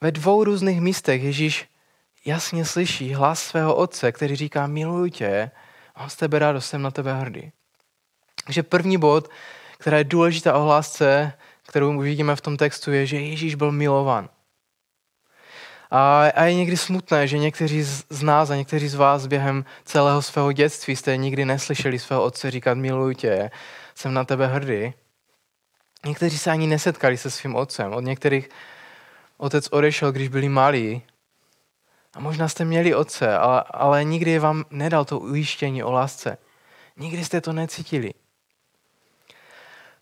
Ve 0.00 0.12
dvou 0.12 0.44
různých 0.44 0.80
místech 0.80 1.22
Ježíš 1.22 1.68
jasně 2.24 2.64
slyší 2.64 3.14
hlas 3.14 3.42
svého 3.42 3.74
otce, 3.74 4.12
který 4.12 4.36
říká, 4.36 4.66
miluji 4.66 5.10
tě, 5.10 5.50
mám 5.98 6.10
z 6.10 6.16
tebe 6.16 6.38
radost, 6.38 6.66
jsem 6.66 6.82
na 6.82 6.90
tebe 6.90 7.14
hrdý. 7.14 7.52
Takže 8.44 8.62
první 8.62 8.98
bod, 8.98 9.28
která 9.78 9.98
je 9.98 10.04
důležitá 10.04 10.58
o 10.58 10.62
hlásce, 10.62 11.32
kterou 11.62 11.96
uvidíme 11.96 12.36
v 12.36 12.40
tom 12.40 12.56
textu, 12.56 12.92
je, 12.92 13.06
že 13.06 13.16
Ježíš 13.16 13.54
byl 13.54 13.72
milovan. 13.72 14.28
A, 15.90 16.30
a 16.34 16.44
je 16.44 16.54
někdy 16.54 16.76
smutné, 16.76 17.28
že 17.28 17.38
někteří 17.38 17.82
z 18.10 18.22
nás 18.22 18.50
a 18.50 18.56
někteří 18.56 18.88
z 18.88 18.94
vás 18.94 19.26
během 19.26 19.64
celého 19.84 20.22
svého 20.22 20.52
dětství 20.52 20.96
jste 20.96 21.16
nikdy 21.16 21.44
neslyšeli 21.44 21.98
svého 21.98 22.22
otce 22.22 22.50
říkat 22.50 22.78
miluji 22.78 23.14
tě, 23.14 23.50
jsem 23.94 24.14
na 24.14 24.24
tebe 24.24 24.46
hrdý. 24.46 24.92
Někteří 26.06 26.38
se 26.38 26.50
ani 26.50 26.66
nesetkali 26.66 27.16
se 27.16 27.30
svým 27.30 27.56
otcem. 27.56 27.92
Od 27.92 28.00
některých 28.00 28.48
otec 29.36 29.68
odešel, 29.70 30.12
když 30.12 30.28
byli 30.28 30.48
malí. 30.48 31.02
A 32.14 32.20
možná 32.20 32.48
jste 32.48 32.64
měli 32.64 32.94
otce, 32.94 33.36
ale, 33.36 33.64
ale 33.70 34.04
nikdy 34.04 34.38
vám 34.38 34.64
nedal 34.70 35.04
to 35.04 35.18
ujištění 35.18 35.82
o 35.82 35.92
lásce. 35.92 36.38
Nikdy 36.96 37.24
jste 37.24 37.40
to 37.40 37.52
necítili. 37.52 38.14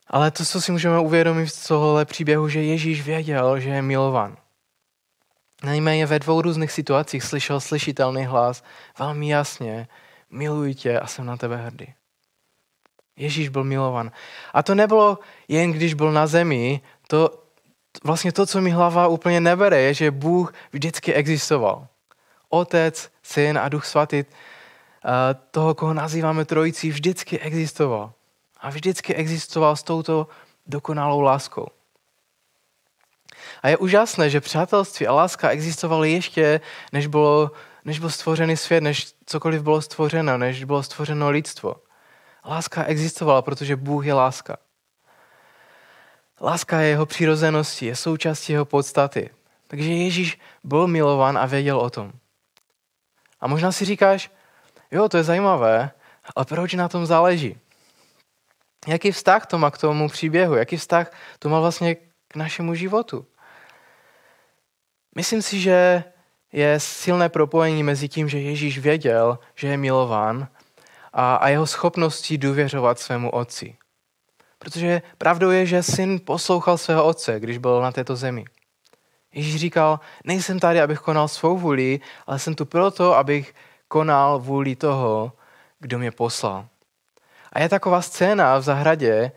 Ale 0.06 0.30
to, 0.30 0.44
co 0.44 0.60
si 0.60 0.72
můžeme 0.72 0.98
uvědomit 0.98 1.48
z 1.48 1.68
tohohle 1.68 2.04
příběhu, 2.04 2.48
že 2.48 2.62
Ježíš 2.62 3.02
věděl, 3.02 3.60
že 3.60 3.68
je 3.68 3.82
milovan. 3.82 4.36
Najméně 5.62 6.06
ve 6.06 6.18
dvou 6.18 6.42
různých 6.42 6.72
situacích 6.72 7.22
slyšel 7.22 7.60
slyšitelný 7.60 8.26
hlas 8.26 8.64
velmi 8.98 9.28
jasně, 9.28 9.88
miluji 10.30 10.74
tě 10.74 11.00
a 11.00 11.06
jsem 11.06 11.26
na 11.26 11.36
tebe 11.36 11.56
hrdý. 11.56 11.94
Ježíš 13.16 13.48
byl 13.48 13.64
milovan. 13.64 14.10
A 14.54 14.62
to 14.62 14.74
nebylo 14.74 15.18
jen 15.48 15.72
když 15.72 15.94
byl 15.94 16.12
na 16.12 16.26
zemi, 16.26 16.80
to 17.06 17.44
vlastně 18.04 18.32
to, 18.32 18.46
co 18.46 18.60
mi 18.60 18.70
hlava 18.70 19.06
úplně 19.06 19.40
nebere, 19.40 19.80
je, 19.80 19.94
že 19.94 20.10
Bůh 20.10 20.54
vždycky 20.72 21.14
existoval. 21.14 21.86
Otec, 22.48 23.10
Syn 23.22 23.58
a 23.58 23.68
Duch 23.68 23.86
Svatý, 23.86 24.24
toho, 25.50 25.74
koho 25.74 25.94
nazýváme 25.94 26.44
trojicí, 26.44 26.90
vždycky 26.90 27.38
existoval. 27.38 28.12
A 28.60 28.70
vždycky 28.70 29.14
existoval 29.14 29.76
s 29.76 29.82
touto 29.82 30.28
dokonalou 30.66 31.20
láskou. 31.20 31.66
A 33.62 33.68
je 33.68 33.76
úžasné, 33.76 34.30
že 34.30 34.40
přátelství 34.40 35.06
a 35.06 35.12
láska 35.12 35.50
existovaly 35.50 36.12
ještě, 36.12 36.60
než, 36.92 37.06
bylo, 37.06 37.50
než 37.84 37.98
byl 37.98 38.10
stvořený 38.10 38.56
svět, 38.56 38.80
než 38.80 39.12
cokoliv 39.26 39.62
bylo 39.62 39.82
stvořeno, 39.82 40.38
než 40.38 40.64
bylo 40.64 40.82
stvořeno 40.82 41.30
lidstvo. 41.30 41.76
Láska 42.44 42.84
existovala, 42.84 43.42
protože 43.42 43.76
Bůh 43.76 44.06
je 44.06 44.14
láska. 44.14 44.56
Láska 46.40 46.80
je 46.80 46.88
jeho 46.88 47.06
přirozeností, 47.06 47.86
je 47.86 47.96
součástí 47.96 48.52
jeho 48.52 48.64
podstaty. 48.64 49.30
Takže 49.66 49.92
Ježíš 49.92 50.38
byl 50.64 50.86
milovan 50.86 51.38
a 51.38 51.46
věděl 51.46 51.78
o 51.80 51.90
tom. 51.90 52.12
A 53.40 53.46
možná 53.46 53.72
si 53.72 53.84
říkáš, 53.84 54.30
jo, 54.90 55.08
to 55.08 55.16
je 55.16 55.24
zajímavé, 55.24 55.90
ale 56.36 56.44
proč 56.46 56.74
na 56.74 56.88
tom 56.88 57.06
záleží? 57.06 57.58
Jaký 58.86 59.10
vztah 59.10 59.46
to 59.46 59.58
má 59.58 59.70
k 59.70 59.78
tomu 59.78 60.08
příběhu? 60.08 60.54
Jaký 60.54 60.76
vztah 60.76 61.12
to 61.38 61.48
má 61.48 61.60
vlastně 61.60 61.94
k 62.28 62.36
našemu 62.36 62.74
životu? 62.74 63.26
Myslím 65.18 65.42
si, 65.42 65.60
že 65.60 66.04
je 66.52 66.80
silné 66.80 67.28
propojení 67.28 67.82
mezi 67.82 68.08
tím, 68.08 68.28
že 68.28 68.38
Ježíš 68.38 68.78
věděl, 68.78 69.38
že 69.54 69.68
je 69.68 69.76
milován 69.76 70.48
a, 71.12 71.36
a 71.36 71.48
jeho 71.48 71.66
schopností 71.66 72.38
důvěřovat 72.38 72.98
svému 72.98 73.30
otci. 73.30 73.76
Protože 74.58 75.02
pravdou 75.18 75.50
je, 75.50 75.66
že 75.66 75.82
syn 75.82 76.20
poslouchal 76.24 76.78
svého 76.78 77.04
otce, 77.04 77.40
když 77.40 77.58
byl 77.58 77.82
na 77.82 77.92
této 77.92 78.16
zemi. 78.16 78.44
Ježíš 79.34 79.56
říkal, 79.56 80.00
nejsem 80.24 80.60
tady, 80.60 80.80
abych 80.80 80.98
konal 80.98 81.28
svou 81.28 81.58
vůli, 81.58 82.00
ale 82.26 82.38
jsem 82.38 82.54
tu 82.54 82.64
proto, 82.64 83.16
abych 83.16 83.54
konal 83.88 84.38
vůli 84.38 84.76
toho, 84.76 85.32
kdo 85.78 85.98
mě 85.98 86.10
poslal. 86.10 86.66
A 87.52 87.60
je 87.60 87.68
taková 87.68 88.02
scéna 88.02 88.58
v 88.58 88.62
zahradě, 88.62 89.32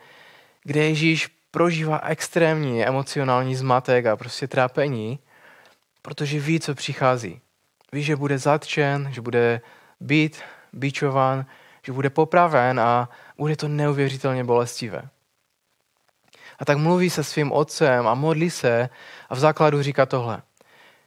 kde 0.64 0.84
Ježíš 0.84 1.30
prožívá 1.52 2.00
extrémní 2.06 2.86
emocionální 2.86 3.56
zmatek 3.56 4.06
a 4.06 4.18
prostě 4.18 4.48
trápení, 4.48 5.20
protože 6.02 6.40
ví, 6.40 6.60
co 6.60 6.76
přichází. 6.76 7.42
Ví, 7.92 8.04
že 8.04 8.16
bude 8.16 8.38
zatčen, 8.38 9.14
že 9.14 9.22
bude 9.22 9.62
být, 10.00 10.42
bičován, 10.74 11.46
že 11.86 11.92
bude 11.92 12.10
popraven 12.10 12.80
a 12.80 13.10
bude 13.38 13.56
to 13.56 13.68
neuvěřitelně 13.68 14.44
bolestivé. 14.44 15.10
A 16.60 16.66
tak 16.66 16.78
mluví 16.78 17.10
se 17.10 17.24
svým 17.24 17.52
otcem 17.52 18.08
a 18.08 18.14
modlí 18.14 18.50
se 18.50 18.90
a 19.30 19.36
v 19.36 19.40
základu 19.40 19.82
říká 19.82 20.06
tohle. 20.06 20.42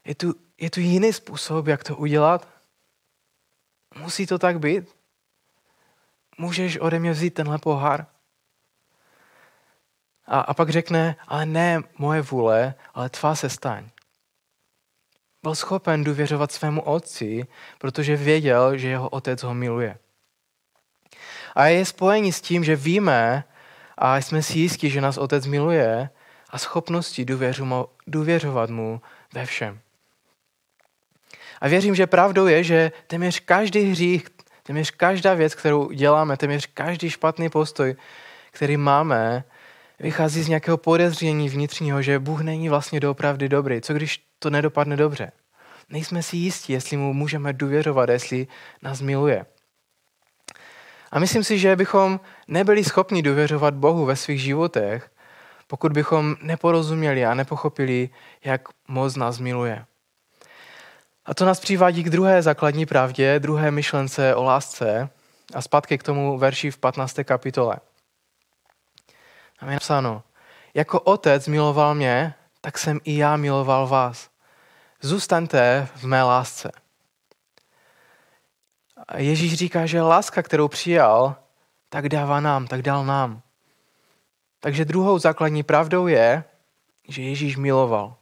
Je 0.04 0.14
tu, 0.14 0.34
je 0.58 0.70
tu 0.70 0.80
jiný 0.80 1.12
způsob, 1.12 1.66
jak 1.66 1.84
to 1.84 1.96
udělat? 1.96 2.48
Musí 3.98 4.26
to 4.26 4.38
tak 4.38 4.58
být? 4.58 4.94
Můžeš 6.38 6.78
ode 6.78 6.98
mě 6.98 7.12
vzít 7.12 7.34
tenhle 7.34 7.58
pohár? 7.58 8.06
A, 10.26 10.40
a 10.40 10.54
pak 10.54 10.70
řekne, 10.70 11.16
ale 11.28 11.46
ne 11.46 11.82
moje 11.98 12.22
vůle, 12.22 12.74
ale 12.94 13.08
tvá 13.08 13.34
se 13.34 13.50
staň 13.50 13.88
byl 15.44 15.54
schopen 15.54 16.04
důvěřovat 16.04 16.52
svému 16.52 16.80
otci, 16.82 17.46
protože 17.78 18.16
věděl, 18.16 18.78
že 18.78 18.88
jeho 18.88 19.08
otec 19.08 19.42
ho 19.42 19.54
miluje. 19.54 19.96
A 21.54 21.66
je 21.66 21.84
spojení 21.84 22.32
s 22.32 22.40
tím, 22.40 22.64
že 22.64 22.76
víme 22.76 23.44
a 23.98 24.16
jsme 24.16 24.42
si 24.42 24.58
jistí, 24.58 24.90
že 24.90 25.00
nás 25.00 25.18
otec 25.18 25.46
miluje 25.46 26.08
a 26.50 26.58
schopností 26.58 27.26
důvěřovat 28.06 28.70
mu 28.70 29.00
ve 29.34 29.46
všem. 29.46 29.80
A 31.60 31.68
věřím, 31.68 31.94
že 31.94 32.06
pravdou 32.06 32.46
je, 32.46 32.64
že 32.64 32.92
téměř 33.06 33.40
každý 33.40 33.80
hřích, 33.80 34.24
téměř 34.62 34.90
každá 34.90 35.34
věc, 35.34 35.54
kterou 35.54 35.90
děláme, 35.90 36.36
téměř 36.36 36.66
každý 36.66 37.10
špatný 37.10 37.48
postoj, 37.48 37.96
který 38.50 38.76
máme, 38.76 39.44
vychází 40.00 40.42
z 40.42 40.48
nějakého 40.48 40.76
podezření 40.76 41.48
vnitřního, 41.48 42.02
že 42.02 42.18
Bůh 42.18 42.40
není 42.40 42.68
vlastně 42.68 43.00
doopravdy 43.00 43.48
dobrý. 43.48 43.80
Co 43.80 43.94
když 43.94 44.24
to 44.44 44.50
nedopadne 44.50 44.96
dobře? 44.96 45.32
Nejsme 45.88 46.22
si 46.22 46.36
jistí, 46.36 46.72
jestli 46.72 46.96
mu 46.96 47.12
můžeme 47.12 47.52
důvěřovat, 47.52 48.08
jestli 48.08 48.46
nás 48.82 49.00
miluje. 49.00 49.46
A 51.12 51.18
myslím 51.18 51.44
si, 51.44 51.58
že 51.58 51.76
bychom 51.76 52.20
nebyli 52.48 52.84
schopni 52.84 53.22
důvěřovat 53.22 53.74
Bohu 53.74 54.04
ve 54.04 54.16
svých 54.16 54.40
životech, 54.40 55.10
pokud 55.66 55.92
bychom 55.92 56.36
neporozuměli 56.42 57.24
a 57.24 57.34
nepochopili, 57.34 58.10
jak 58.44 58.68
moc 58.88 59.16
nás 59.16 59.38
miluje. 59.38 59.84
A 61.24 61.34
to 61.34 61.44
nás 61.44 61.60
přivádí 61.60 62.04
k 62.04 62.10
druhé 62.10 62.42
základní 62.42 62.86
pravdě, 62.86 63.38
druhé 63.38 63.70
myšlence 63.70 64.34
o 64.34 64.42
lásce 64.42 65.08
a 65.54 65.62
zpátky 65.62 65.98
k 65.98 66.02
tomu 66.02 66.38
verši 66.38 66.70
v 66.70 66.78
15. 66.78 67.18
kapitole. 67.24 67.76
Tam 69.60 69.68
je 69.68 69.74
napsáno, 69.74 70.22
jako 70.74 71.00
otec 71.00 71.48
miloval 71.48 71.94
mě, 71.94 72.34
tak 72.60 72.78
jsem 72.78 73.00
i 73.04 73.16
já 73.16 73.36
miloval 73.36 73.86
vás. 73.86 74.33
Zůstaňte 75.04 75.88
v 75.94 76.04
mé 76.04 76.22
lásce. 76.22 76.72
Ježíš 79.16 79.54
říká, 79.54 79.86
že 79.86 80.02
láska, 80.02 80.42
kterou 80.42 80.68
přijal, 80.68 81.36
tak 81.88 82.08
dává 82.08 82.40
nám, 82.40 82.66
tak 82.66 82.82
dal 82.82 83.04
nám. 83.04 83.42
Takže 84.60 84.84
druhou 84.84 85.18
základní 85.18 85.62
pravdou 85.62 86.06
je, 86.06 86.44
že 87.08 87.22
Ježíš 87.22 87.56
miloval. 87.56 88.16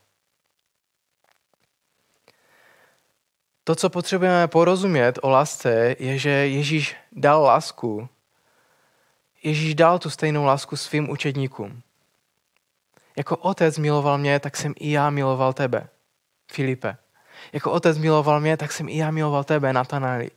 To, 3.64 3.74
co 3.74 3.90
potřebujeme 3.90 4.48
porozumět 4.48 5.18
o 5.22 5.30
lásce, 5.30 5.96
je, 5.98 6.18
že 6.18 6.30
Ježíš 6.30 6.96
dal 7.12 7.42
lásku. 7.42 8.08
Ježíš 9.42 9.74
dal 9.74 9.98
tu 9.98 10.10
stejnou 10.10 10.44
lásku 10.44 10.76
svým 10.76 11.10
učedníkům. 11.10 11.82
Jako 13.16 13.36
otec 13.36 13.78
miloval 13.78 14.18
mě, 14.18 14.40
tak 14.40 14.56
jsem 14.56 14.74
i 14.76 14.90
já 14.90 15.10
miloval 15.10 15.52
tebe, 15.52 15.88
Filipe. 16.52 16.96
Jako 17.52 17.72
otec 17.72 17.98
miloval 17.98 18.40
mě, 18.40 18.56
tak 18.56 18.72
jsem 18.72 18.88
i 18.88 18.96
já 18.96 19.10
miloval 19.10 19.44
tebe, 19.44 19.72
Natanali. 19.72 20.30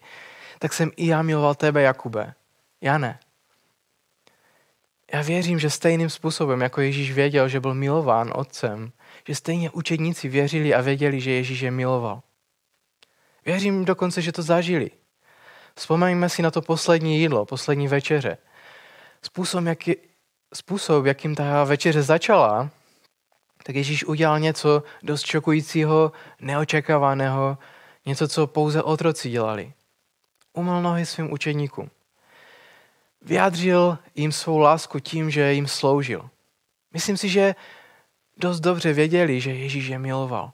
Tak 0.59 0.73
jsem 0.73 0.91
i 0.95 1.07
já 1.07 1.21
miloval 1.21 1.55
tebe, 1.55 1.81
Jakube. 1.81 2.33
Já 2.81 2.97
ne. 2.97 3.19
Já 5.13 5.21
věřím, 5.21 5.59
že 5.59 5.69
stejným 5.69 6.09
způsobem, 6.09 6.61
jako 6.61 6.81
Ježíš 6.81 7.11
věděl, 7.11 7.49
že 7.49 7.59
byl 7.59 7.73
milován 7.73 8.31
otcem, 8.35 8.91
že 9.27 9.35
stejně 9.35 9.69
učedníci 9.69 10.27
věřili 10.27 10.73
a 10.73 10.81
věděli, 10.81 11.21
že 11.21 11.31
Ježíš 11.31 11.59
je 11.59 11.71
miloval. 11.71 12.21
Věřím 13.45 13.85
dokonce, 13.85 14.21
že 14.21 14.31
to 14.31 14.41
zažili. 14.41 14.91
Vzpomeňme 15.75 16.29
si 16.29 16.41
na 16.41 16.51
to 16.51 16.61
poslední 16.61 17.19
jídlo, 17.19 17.45
poslední 17.45 17.87
večeře. 17.87 18.37
Způsob, 19.21 19.65
jaký, 19.65 19.95
způsob, 20.53 21.05
jakým 21.05 21.35
ta 21.35 21.63
večeře 21.63 22.01
začala, 22.01 22.69
tak 23.65 23.75
Ježíš 23.75 24.03
udělal 24.05 24.39
něco 24.39 24.83
dost 25.03 25.25
šokujícího, 25.25 26.11
neočekávaného, 26.41 27.57
něco, 28.05 28.27
co 28.27 28.47
pouze 28.47 28.83
otroci 28.83 29.29
dělali. 29.29 29.73
Umyl 30.53 30.81
nohy 30.81 31.05
svým 31.05 31.33
učeníkům. 31.33 31.89
Vyjádřil 33.21 33.97
jim 34.15 34.31
svou 34.31 34.57
lásku 34.57 34.99
tím, 34.99 35.31
že 35.31 35.53
jim 35.53 35.67
sloužil. 35.67 36.29
Myslím 36.93 37.17
si, 37.17 37.29
že 37.29 37.55
dost 38.37 38.59
dobře 38.59 38.93
věděli, 38.93 39.41
že 39.41 39.53
Ježíš 39.53 39.87
je 39.87 39.99
miloval. 39.99 40.51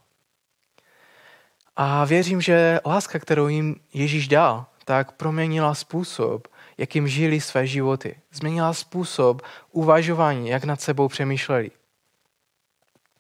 A 1.75 2.05
věřím, 2.05 2.41
že 2.41 2.79
láska, 2.85 3.19
kterou 3.19 3.47
jim 3.47 3.75
Ježíš 3.93 4.27
dal, 4.27 4.65
tak 4.85 5.11
proměnila 5.11 5.75
způsob, 5.75 6.47
jakým 6.77 7.07
žili 7.07 7.41
své 7.41 7.67
životy. 7.67 8.19
Změnila 8.31 8.73
způsob 8.73 9.41
uvažování, 9.71 10.49
jak 10.49 10.63
nad 10.63 10.81
sebou 10.81 11.07
přemýšleli. 11.07 11.71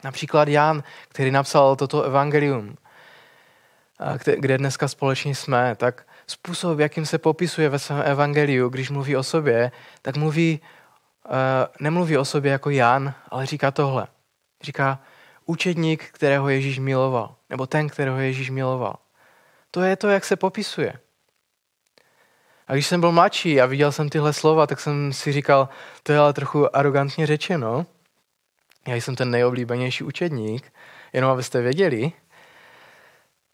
Například 0.03 0.47
Jan, 0.47 0.83
který 1.07 1.31
napsal 1.31 1.75
toto 1.75 2.03
evangelium, 2.03 2.75
kde 4.37 4.57
dneska 4.57 4.87
společně 4.87 5.35
jsme, 5.35 5.75
tak 5.75 6.07
způsob, 6.27 6.79
jakým 6.79 7.05
se 7.05 7.17
popisuje 7.17 7.69
ve 7.69 7.79
svém 7.79 8.01
evangeliu, 8.05 8.69
když 8.69 8.89
mluví 8.89 9.15
o 9.15 9.23
sobě, 9.23 9.71
tak 10.01 10.17
mluví, 10.17 10.61
nemluví 11.79 12.17
o 12.17 12.25
sobě 12.25 12.51
jako 12.51 12.69
Jan, 12.69 13.13
ale 13.29 13.45
říká 13.45 13.71
tohle. 13.71 14.07
Říká 14.61 14.99
učedník, 15.45 16.05
kterého 16.11 16.49
Ježíš 16.49 16.79
miloval, 16.79 17.35
nebo 17.49 17.67
ten, 17.67 17.89
kterého 17.89 18.19
Ježíš 18.19 18.49
miloval. 18.49 18.95
To 19.71 19.81
je 19.81 19.95
to, 19.95 20.09
jak 20.09 20.25
se 20.25 20.35
popisuje. 20.35 20.93
A 22.67 22.73
když 22.73 22.87
jsem 22.87 22.99
byl 22.99 23.11
mladší 23.11 23.61
a 23.61 23.65
viděl 23.65 23.91
jsem 23.91 24.09
tyhle 24.09 24.33
slova, 24.33 24.67
tak 24.67 24.79
jsem 24.79 25.13
si 25.13 25.31
říkal, 25.31 25.69
to 26.03 26.11
je 26.11 26.19
ale 26.19 26.33
trochu 26.33 26.75
arrogantně 26.75 27.27
řečeno. 27.27 27.85
Já 28.87 28.95
jsem 28.95 29.15
ten 29.15 29.31
nejoblíbenější 29.31 30.03
učedník, 30.03 30.73
jenom 31.13 31.31
abyste 31.31 31.61
věděli. 31.61 32.11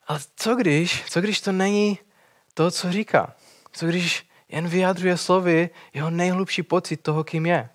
Ale 0.07 0.19
co 0.35 0.55
když, 0.55 1.03
co 1.09 1.21
když 1.21 1.41
to 1.41 1.51
není 1.51 1.99
to, 2.53 2.71
co 2.71 2.91
říká? 2.91 3.35
Co 3.71 3.85
když 3.85 4.29
jen 4.49 4.67
vyjadřuje 4.67 5.17
slovy 5.17 5.69
jeho 5.93 6.09
nejhlubší 6.09 6.63
pocit 6.63 6.97
toho, 6.97 7.23
kým 7.23 7.45
je? 7.45 7.69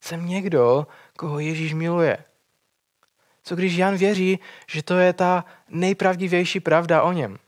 Jsem 0.00 0.26
někdo, 0.26 0.86
koho 1.16 1.38
Ježíš 1.38 1.74
miluje. 1.74 2.24
Co 3.42 3.56
když 3.56 3.76
Jan 3.76 3.96
věří, 3.96 4.38
že 4.66 4.82
to 4.82 4.94
je 4.98 5.12
ta 5.12 5.44
nejpravdivější 5.68 6.60
pravda 6.60 7.02
o 7.02 7.12
něm? 7.12 7.38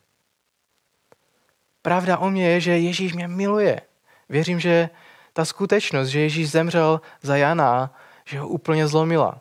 Pravda 1.83 2.19
o 2.19 2.31
mě 2.31 2.51
je, 2.51 2.61
že 2.61 2.79
Ježíš 2.79 3.13
mě 3.13 3.29
miluje. 3.29 3.81
Věřím, 4.29 4.61
že 4.61 4.91
ta 5.33 5.45
skutečnost, 5.45 6.09
že 6.09 6.21
Ježíš 6.21 6.51
zemřel 6.51 7.01
za 7.23 7.37
Jana, 7.37 7.95
že 8.29 8.41
ho 8.41 8.49
úplně 8.49 8.89
zlomila. 8.89 9.41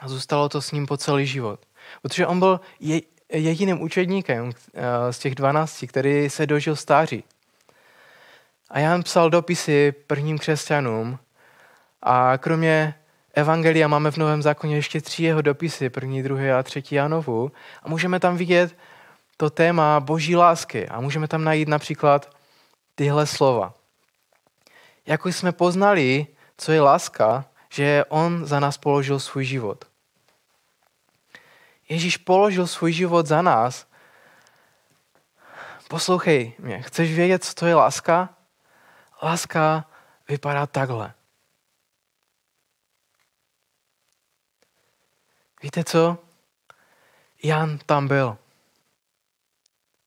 A 0.00 0.08
zůstalo 0.08 0.48
to 0.48 0.62
s 0.62 0.72
ním 0.72 0.86
po 0.86 0.96
celý 0.96 1.26
život. 1.26 1.60
Protože 2.02 2.26
on 2.26 2.38
byl 2.38 2.60
jediným 3.32 3.82
učedníkem 3.82 4.50
eh, 4.74 5.12
z 5.12 5.18
těch 5.18 5.34
dvanácti, 5.34 5.86
který 5.86 6.30
se 6.30 6.46
dožil 6.46 6.76
stáří. 6.76 7.24
A 8.70 8.78
Jan 8.78 9.02
psal 9.02 9.30
dopisy 9.30 9.92
prvním 10.06 10.38
křesťanům 10.38 11.18
a 12.02 12.38
kromě 12.38 12.94
Evangelia 13.34 13.88
máme 13.88 14.10
v 14.10 14.16
Novém 14.16 14.42
zákoně 14.42 14.76
ještě 14.76 15.00
tři 15.00 15.22
jeho 15.22 15.42
dopisy, 15.42 15.90
první, 15.90 16.22
druhý 16.22 16.50
a 16.50 16.62
třetí 16.62 16.94
Janovu. 16.94 17.52
A 17.82 17.88
můžeme 17.88 18.20
tam 18.20 18.36
vidět 18.36 18.76
to 19.36 19.50
téma 19.50 20.00
boží 20.00 20.36
lásky 20.36 20.88
a 20.88 21.00
můžeme 21.00 21.28
tam 21.28 21.44
najít 21.44 21.68
například 21.68 22.36
tyhle 22.94 23.26
slova. 23.26 23.74
Jako 25.06 25.28
jsme 25.28 25.52
poznali, 25.52 26.26
co 26.58 26.72
je 26.72 26.80
láska, 26.80 27.44
že 27.72 28.04
on 28.08 28.46
za 28.46 28.60
nás 28.60 28.78
položil 28.78 29.20
svůj 29.20 29.44
život. 29.44 29.84
Ježíš 31.88 32.16
položil 32.16 32.66
svůj 32.66 32.92
život 32.92 33.26
za 33.26 33.42
nás. 33.42 33.86
Poslouchej 35.88 36.54
mě, 36.58 36.82
chceš 36.82 37.14
vědět, 37.14 37.44
co 37.44 37.54
to 37.54 37.66
je 37.66 37.74
láska? 37.74 38.28
Láska 39.22 39.84
vypadá 40.28 40.66
takhle. 40.66 41.14
Víte 45.62 45.84
co? 45.84 46.18
Jan 47.42 47.78
tam 47.78 48.08
byl. 48.08 48.38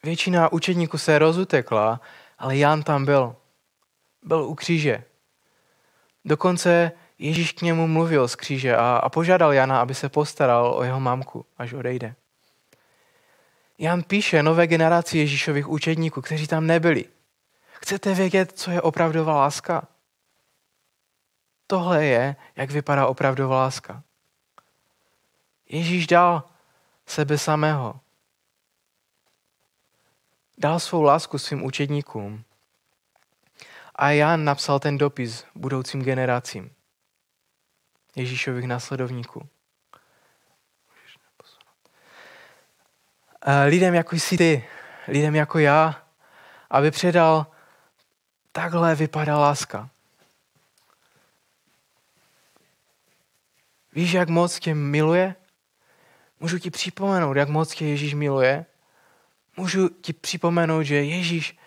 Většina 0.03 0.51
učedníků 0.51 0.97
se 0.97 1.19
rozutekla, 1.19 2.01
ale 2.37 2.57
Jan 2.57 2.83
tam 2.83 3.05
byl. 3.05 3.35
Byl 4.21 4.43
u 4.43 4.55
kříže. 4.55 5.03
Dokonce 6.25 6.91
Ježíš 7.19 7.51
k 7.51 7.61
němu 7.61 7.87
mluvil 7.87 8.27
z 8.27 8.35
kříže 8.35 8.75
a, 8.75 8.97
a 8.97 9.09
požádal 9.09 9.53
Jana, 9.53 9.81
aby 9.81 9.95
se 9.95 10.09
postaral 10.09 10.73
o 10.73 10.83
jeho 10.83 10.99
mamku, 10.99 11.45
až 11.57 11.73
odejde. 11.73 12.15
Jan 13.77 14.03
píše 14.03 14.43
nové 14.43 14.67
generaci 14.67 15.17
Ježíšových 15.17 15.69
učedníků, 15.69 16.21
kteří 16.21 16.47
tam 16.47 16.67
nebyli. 16.67 17.05
Chcete 17.73 18.13
vědět, 18.13 18.51
co 18.59 18.71
je 18.71 18.81
opravdová 18.81 19.35
láska? 19.35 19.87
Tohle 21.67 22.05
je, 22.05 22.35
jak 22.55 22.71
vypadá 22.71 23.07
opravdová 23.07 23.55
láska. 23.55 24.03
Ježíš 25.69 26.07
dal 26.07 26.43
sebe 27.05 27.37
samého. 27.37 27.99
Dal 30.57 30.79
svou 30.79 31.01
lásku 31.01 31.37
svým 31.37 31.63
učedníkům. 31.63 32.43
A 33.95 34.09
Jan 34.09 34.43
napsal 34.43 34.79
ten 34.79 34.97
dopis 34.97 35.45
budoucím 35.55 36.03
generacím. 36.03 36.74
Ježíšových 38.15 38.67
následovníků. 38.67 39.49
Lidem 43.65 43.93
jako 43.93 44.15
jsi 44.15 44.37
ty, 44.37 44.67
lidem 45.07 45.35
jako 45.35 45.59
já, 45.59 46.03
aby 46.69 46.91
předal, 46.91 47.47
takhle 48.51 48.95
vypadá 48.95 49.37
láska. 49.37 49.89
Víš, 53.93 54.11
jak 54.11 54.29
moc 54.29 54.59
tě 54.59 54.75
miluje? 54.75 55.35
Můžu 56.39 56.59
ti 56.59 56.71
připomenout, 56.71 57.37
jak 57.37 57.49
moc 57.49 57.75
tě 57.75 57.85
Ježíš 57.85 58.13
miluje? 58.13 58.65
Můžu 59.57 59.89
ti 59.89 60.13
připomenout, 60.13 60.83
že 60.83 60.95
Ježíš 60.95 61.57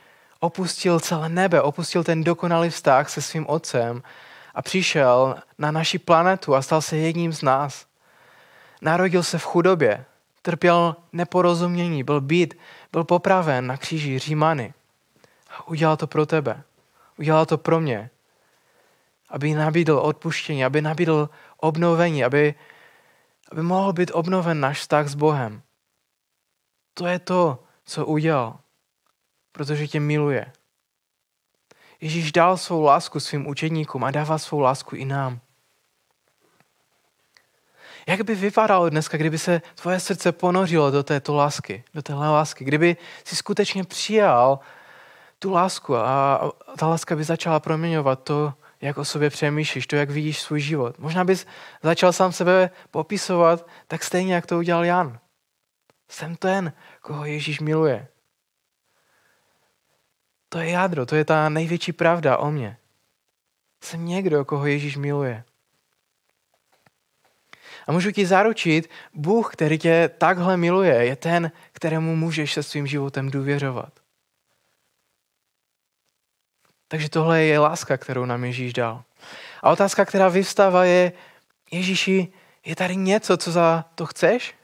opustil 0.41 1.01
celé 1.01 1.29
nebe, 1.29 1.63
opustil 1.63 2.05
ten 2.05 2.25
dokonalý 2.25 2.71
vztah 2.71 3.11
se 3.11 3.23
svým 3.23 3.47
otcem 3.49 4.03
a 4.59 4.63
přišel 4.63 5.37
na 5.59 5.71
naši 5.71 5.99
planetu 5.99 6.55
a 6.55 6.63
stal 6.63 6.83
se 6.83 6.97
jedním 6.97 7.33
z 7.33 7.43
nás. 7.43 7.87
Narodil 8.83 9.23
se 9.23 9.39
v 9.39 9.45
chudobě, 9.45 10.05
trpěl 10.43 10.97
neporozumění, 11.13 12.05
byl 12.05 12.21
být, 12.21 12.59
byl 12.93 13.05
popraven 13.05 13.67
na 13.67 13.77
kříži 13.77 14.19
Římany. 14.19 14.75
A 15.51 15.69
udělal 15.69 15.97
to 15.97 16.07
pro 16.07 16.27
tebe. 16.27 16.63
Udělal 17.19 17.47
to 17.47 17.59
pro 17.59 17.81
mě. 17.81 18.11
Aby 19.29 19.55
nabídl 19.55 19.99
odpuštění, 19.99 20.65
aby 20.65 20.83
nabídl 20.83 21.31
obnovení, 21.57 22.25
aby, 22.25 22.55
aby 23.53 23.63
mohl 23.63 23.93
být 23.93 24.11
obnoven 24.15 24.61
náš 24.61 24.81
vztah 24.81 25.09
s 25.09 25.15
Bohem. 25.15 25.63
To 26.95 27.07
je 27.07 27.19
to, 27.19 27.65
co 27.85 28.07
udělal, 28.07 28.59
protože 29.53 29.89
tě 29.89 30.01
miluje. 30.01 30.53
Ježíš 32.01 32.33
dal 32.33 32.57
svou 32.57 32.83
lásku 32.83 33.21
svým 33.21 33.47
učedníkům 33.47 34.05
a 34.05 34.11
dává 34.11 34.39
svou 34.39 34.61
lásku 34.61 34.97
i 34.97 35.05
nám. 35.05 35.41
Jak 38.07 38.23
by 38.23 38.35
vypadalo 38.35 38.91
dneska, 38.91 39.17
kdyby 39.17 39.39
se 39.39 39.63
tvoje 39.75 40.01
srdce 40.01 40.33
ponořilo 40.33 40.91
do 40.91 41.03
této 41.03 41.35
lásky, 41.35 41.85
do 41.95 42.03
téhle 42.03 42.31
lásky, 42.31 42.65
kdyby 42.65 42.97
si 43.25 43.37
skutečně 43.37 43.85
přijal 43.85 44.59
tu 45.39 45.53
lásku 45.53 45.97
a 45.97 46.41
ta 46.79 46.89
láska 46.89 47.17
by 47.17 47.25
začala 47.25 47.61
proměňovat 47.61 48.23
to, 48.23 48.55
jak 48.81 48.99
o 48.99 49.05
sobě 49.05 49.31
přemýšlíš, 49.31 49.87
to, 49.87 49.97
jak 49.97 50.11
vidíš 50.11 50.41
svůj 50.41 50.61
život. 50.61 50.99
Možná 50.99 51.25
bys 51.25 51.47
začal 51.83 52.13
sám 52.13 52.33
sebe 52.33 52.71
popisovat 52.91 53.67
tak 53.87 54.05
stejně, 54.05 54.35
jak 54.35 54.47
to 54.47 54.59
udělal 54.59 54.85
Jan. 54.85 55.19
Jsem 56.09 56.37
ten, 56.37 56.73
koho 57.01 57.25
Ježíš 57.25 57.61
miluje. 57.61 58.09
To 60.49 60.59
je 60.59 60.71
jádro, 60.71 61.07
to 61.07 61.17
je 61.17 61.25
ta 61.25 61.49
největší 61.49 61.93
pravda 61.93 62.37
o 62.37 62.51
mně. 62.51 62.77
Jsem 63.83 64.05
někdo, 64.05 64.45
koho 64.45 64.67
Ježíš 64.67 64.97
miluje. 64.97 65.45
A 67.87 67.93
můžu 67.93 68.11
ti 68.11 68.27
zaručit, 68.27 68.91
Bůh, 69.15 69.53
který 69.53 69.79
tě 69.79 70.11
takhle 70.19 70.57
miluje, 70.57 70.95
je 71.05 71.17
ten, 71.17 71.53
kterému 71.73 72.17
můžeš 72.17 72.53
se 72.53 72.63
svým 72.63 72.87
životem 72.87 73.31
důvěřovat. 73.31 73.93
Takže 76.89 77.09
tohle 77.09 77.43
je 77.43 77.59
láska, 77.59 77.97
kterou 77.97 78.25
nám 78.25 78.45
Ježíš 78.45 78.73
dal. 78.73 79.05
A 79.63 79.71
otázka, 79.71 80.05
která 80.05 80.29
vyvstává, 80.29 80.85
je, 80.85 81.13
Ježíši, 81.71 82.33
je 82.65 82.77
tady 82.77 82.97
něco, 82.97 83.37
co 83.37 83.53
za 83.53 83.85
to 83.95 84.07
chceš? 84.07 84.55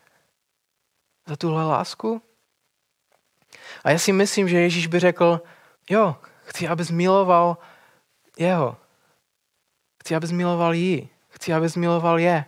Za 1.27 1.37
tuhle 1.37 1.65
lásku? 1.65 2.23
A 3.85 3.91
já 3.91 3.99
si 3.99 4.13
myslím, 4.13 4.49
že 4.49 4.61
Ježíš 4.61 4.87
by 4.87 4.99
řekl, 4.99 5.41
jo, 5.91 6.17
chci, 6.45 6.69
abys 6.69 6.91
miloval 6.91 7.59
jeho. 8.39 8.77
Chci, 10.01 10.15
abys 10.15 10.31
miloval 10.31 10.75
jí. 10.75 11.09
Chci, 11.29 11.55
abys 11.55 11.77
miloval 11.77 12.19
je. 12.19 12.45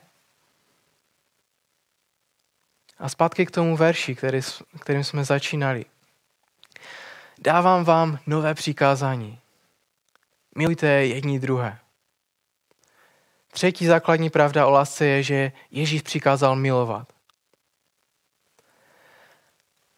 A 2.99 3.09
zpátky 3.09 3.47
k 3.47 3.51
tomu 3.51 3.77
verši, 3.77 4.15
který, 4.15 4.41
kterým 4.81 5.05
jsme 5.05 5.25
začínali. 5.25 5.85
Dávám 7.39 7.85
vám 7.85 8.19
nové 8.27 8.55
přikázání. 8.55 9.41
Milujte 10.55 10.87
jedni 10.87 11.41
druhé. 11.41 11.79
Třetí 13.53 13.87
základní 13.87 14.31
pravda 14.31 14.67
o 14.67 14.71
lásce 14.71 15.07
je, 15.07 15.23
že 15.23 15.53
Ježíš 15.71 16.03
přikázal 16.03 16.57
milovat. 16.57 17.13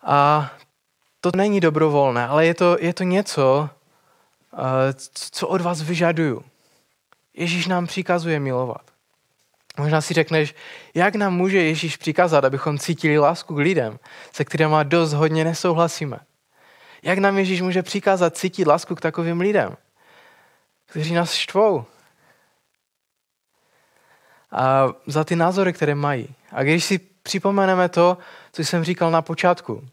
A 0.02 0.50
to 1.20 1.30
není 1.36 1.60
dobrovolné, 1.60 2.26
ale 2.26 2.46
je 2.46 2.54
to, 2.54 2.76
je 2.80 2.94
to 2.94 3.02
něco, 3.02 3.70
eh, 4.52 4.58
co 5.12 5.48
od 5.48 5.60
vás 5.60 5.82
vyžaduju. 5.82 6.44
Ježíš 7.34 7.66
nám 7.66 7.86
přikazuje 7.86 8.40
milovat. 8.40 8.82
Možná 9.78 10.00
si 10.00 10.14
řekneš, 10.14 10.54
jak 10.94 11.14
nám 11.14 11.34
může 11.34 11.62
Ježíš 11.62 11.96
přikázat, 11.96 12.44
abychom 12.44 12.78
cítili 12.78 13.18
lásku 13.18 13.54
k 13.54 13.58
lidem, 13.58 13.98
se 14.32 14.44
kterými 14.44 14.76
dost 14.82 15.12
hodně 15.12 15.44
nesouhlasíme. 15.44 16.18
Jak 17.02 17.18
nám 17.18 17.38
Ježíš 17.38 17.60
může 17.60 17.82
přikázat 17.82 18.36
cítit 18.36 18.66
lásku 18.66 18.94
k 18.94 19.00
takovým 19.00 19.40
lidem, 19.40 19.76
kteří 20.86 21.14
nás 21.14 21.32
štvou, 21.32 21.84
a 24.52 24.88
za 25.06 25.24
ty 25.24 25.36
názory, 25.36 25.72
které 25.72 25.94
mají. 25.94 26.34
A 26.52 26.62
když 26.62 26.84
si 26.84 26.98
připomeneme 26.98 27.88
to, 27.88 28.18
co 28.52 28.64
jsem 28.64 28.84
říkal 28.84 29.10
na 29.10 29.22
počátku, 29.22 29.88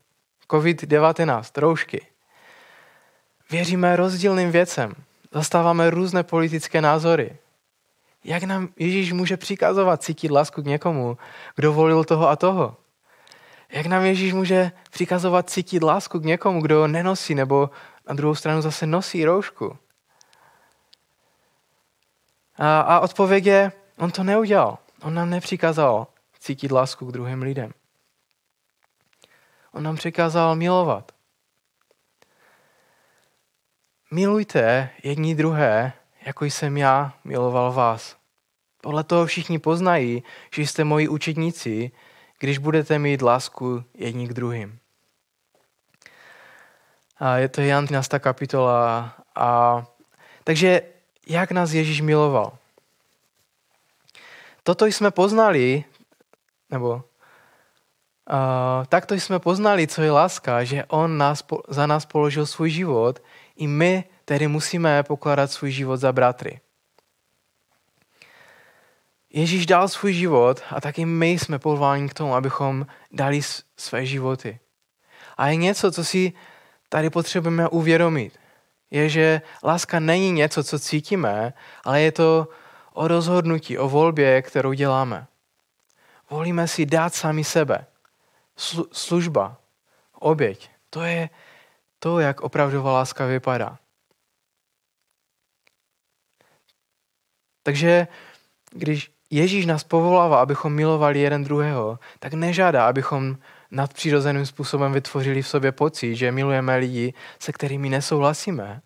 COVID-19, 0.49 1.61
roušky, 1.61 2.05
věříme 3.51 3.95
rozdílným 3.95 4.51
věcem, 4.51 4.93
zastáváme 5.31 5.89
různé 5.89 6.23
politické 6.23 6.81
názory. 6.81 7.37
Jak 8.23 8.43
nám 8.43 8.69
Ježíš 8.77 9.13
může 9.13 9.37
přikazovat 9.37 10.03
cítit 10.03 10.31
lásku 10.31 10.61
k 10.61 10.65
někomu, 10.65 11.17
kdo 11.55 11.73
volil 11.73 12.03
toho 12.03 12.29
a 12.29 12.35
toho? 12.35 12.77
Jak 13.69 13.85
nám 13.85 14.05
Ježíš 14.05 14.33
může 14.33 14.71
přikazovat 14.91 15.49
cítit 15.49 15.83
lásku 15.83 16.19
k 16.19 16.25
někomu, 16.25 16.61
kdo 16.61 16.87
nenosí 16.87 17.35
nebo 17.35 17.69
na 18.07 18.15
druhou 18.15 18.35
stranu 18.35 18.61
zase 18.61 18.85
nosí 18.85 19.25
roušku? 19.25 19.77
A, 22.57 22.79
a 22.79 22.99
odpověď 22.99 23.45
je, 23.45 23.71
On 23.97 24.11
to 24.11 24.23
neudělal. 24.23 24.77
On 25.01 25.13
nám 25.13 25.29
nepřikázal 25.29 26.07
cítit 26.39 26.71
lásku 26.71 27.05
k 27.05 27.11
druhým 27.11 27.41
lidem. 27.41 27.71
On 29.75 29.83
nám 29.83 29.95
přikázal 29.95 30.55
milovat. 30.55 31.11
Milujte 34.11 34.89
jedni 35.03 35.35
druhé, 35.35 35.93
jako 36.25 36.45
jsem 36.45 36.77
já 36.77 37.13
miloval 37.23 37.71
vás. 37.71 38.17
Podle 38.81 39.03
toho 39.03 39.25
všichni 39.25 39.59
poznají, 39.59 40.23
že 40.53 40.61
jste 40.61 40.83
moji 40.83 41.07
učedníci, 41.07 41.91
když 42.39 42.57
budete 42.57 42.99
mít 42.99 43.21
lásku 43.21 43.83
jedni 43.93 44.27
k 44.27 44.33
druhým. 44.33 44.79
A 47.17 47.37
je 47.37 47.49
to 47.49 47.61
Jan 47.61 47.85
13. 47.85 48.09
kapitola. 48.19 49.15
A, 49.35 49.85
takže 50.43 50.81
jak 51.27 51.51
nás 51.51 51.71
Ježíš 51.71 52.01
miloval? 52.01 52.57
toto 54.65 54.85
jsme 54.85 55.11
poznali, 55.11 55.83
nebo 56.69 57.03
takto 58.87 59.13
jsme 59.13 59.39
poznali, 59.39 59.87
co 59.87 60.01
je 60.01 60.11
láska, 60.11 60.63
že 60.63 60.85
on 60.85 61.17
nás, 61.17 61.45
za 61.67 61.87
nás 61.87 62.05
položil 62.05 62.45
svůj 62.45 62.69
život 62.69 63.23
i 63.55 63.67
my 63.67 64.03
tedy 64.25 64.47
musíme 64.47 65.03
pokládat 65.03 65.51
svůj 65.51 65.71
život 65.71 65.97
za 65.97 66.13
bratry. 66.13 66.59
Ježíš 69.29 69.65
dal 69.65 69.87
svůj 69.87 70.13
život 70.13 70.61
a 70.69 70.81
taky 70.81 71.05
my 71.05 71.29
jsme 71.29 71.59
povoláni 71.59 72.09
k 72.09 72.13
tomu, 72.13 72.35
abychom 72.35 72.87
dali 73.11 73.41
své 73.77 74.05
životy. 74.05 74.59
A 75.37 75.47
je 75.47 75.55
něco, 75.55 75.91
co 75.91 76.03
si 76.03 76.33
tady 76.89 77.09
potřebujeme 77.09 77.69
uvědomit. 77.69 78.39
Je, 78.91 79.09
že 79.09 79.41
láska 79.63 79.99
není 79.99 80.31
něco, 80.31 80.63
co 80.63 80.79
cítíme, 80.79 81.53
ale 81.83 82.01
je 82.01 82.11
to 82.11 82.47
o 82.93 83.07
rozhodnutí, 83.07 83.77
o 83.77 83.89
volbě, 83.89 84.41
kterou 84.41 84.73
děláme. 84.73 85.27
Volíme 86.29 86.67
si 86.67 86.85
dát 86.85 87.15
sami 87.15 87.43
sebe. 87.43 87.85
Služba, 88.91 89.57
oběť, 90.11 90.69
to 90.89 91.01
je 91.01 91.29
to, 91.99 92.19
jak 92.19 92.41
opravdová 92.41 92.93
láska 92.93 93.25
vypadá. 93.25 93.79
Takže 97.63 98.07
když 98.71 99.11
Ježíš 99.29 99.65
nás 99.65 99.83
povolává, 99.83 100.41
abychom 100.41 100.73
milovali 100.73 101.19
jeden 101.19 101.43
druhého, 101.43 101.99
tak 102.19 102.33
nežádá, 102.33 102.87
abychom 102.87 103.37
nadpřirozeným 103.71 104.45
způsobem 104.45 104.93
vytvořili 104.93 105.41
v 105.41 105.47
sobě 105.47 105.71
pocit, 105.71 106.15
že 106.15 106.31
milujeme 106.31 106.75
lidi, 106.75 107.13
se 107.39 107.51
kterými 107.51 107.89
nesouhlasíme, 107.89 108.81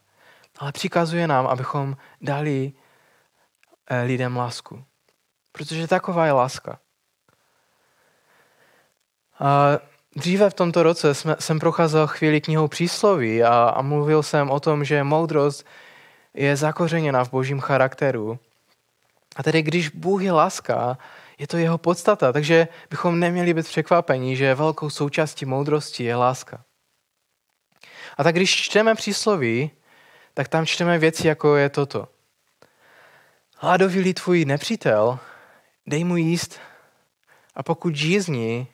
ale 0.58 0.71
přikazuje 0.71 1.27
nám, 1.27 1.47
abychom 1.47 1.97
dali 2.21 2.73
Eh, 3.89 4.03
lidem 4.03 4.38
lásku. 4.38 4.84
Protože 5.51 5.88
taková 5.88 6.25
je 6.25 6.32
láska. 6.32 6.79
A 9.39 9.80
dříve 10.15 10.49
v 10.49 10.54
tomto 10.54 10.84
roce 10.84 11.13
jsme, 11.13 11.36
jsem 11.39 11.60
procházel 11.60 12.08
chvíli 12.08 12.41
knihou 12.41 12.67
přísloví 12.67 13.43
a, 13.43 13.73
a 13.75 13.82
mluvil 13.82 14.23
jsem 14.23 14.49
o 14.49 14.60
tom, 14.60 14.84
že 14.84 15.04
moudrost 15.04 15.65
je 16.34 16.56
zakořeněna 16.56 17.25
v 17.25 17.32
božím 17.32 17.60
charakteru. 17.60 18.39
A 19.36 19.43
tedy 19.43 19.62
když 19.62 19.89
Bůh 19.89 20.23
je 20.23 20.32
láska, 20.32 20.97
je 21.38 21.47
to 21.47 21.58
jeho 21.58 21.78
podstata, 21.78 22.34
takže 22.34 22.67
bychom 22.89 23.19
neměli 23.19 23.54
být 23.54 23.65
překvapení, 23.65 24.36
že 24.36 24.56
velkou 24.56 24.89
součástí 24.89 25.45
moudrosti 25.45 26.04
je 26.04 26.15
láska. 26.15 26.63
A 28.17 28.23
tak 28.23 28.36
když 28.36 28.56
čteme 28.56 28.95
přísloví, 28.95 29.71
tak 30.34 30.47
tam 30.47 30.65
čteme 30.65 30.97
věci, 30.97 31.28
jako 31.28 31.56
je 31.56 31.69
toto. 31.69 32.08
Hladový 33.58 34.13
tvůj 34.13 34.45
nepřítel, 34.45 35.19
dej 35.88 36.04
mu 36.04 36.17
jíst 36.17 36.60
a 37.56 37.63
pokud 37.63 37.95
žízní, 37.95 38.67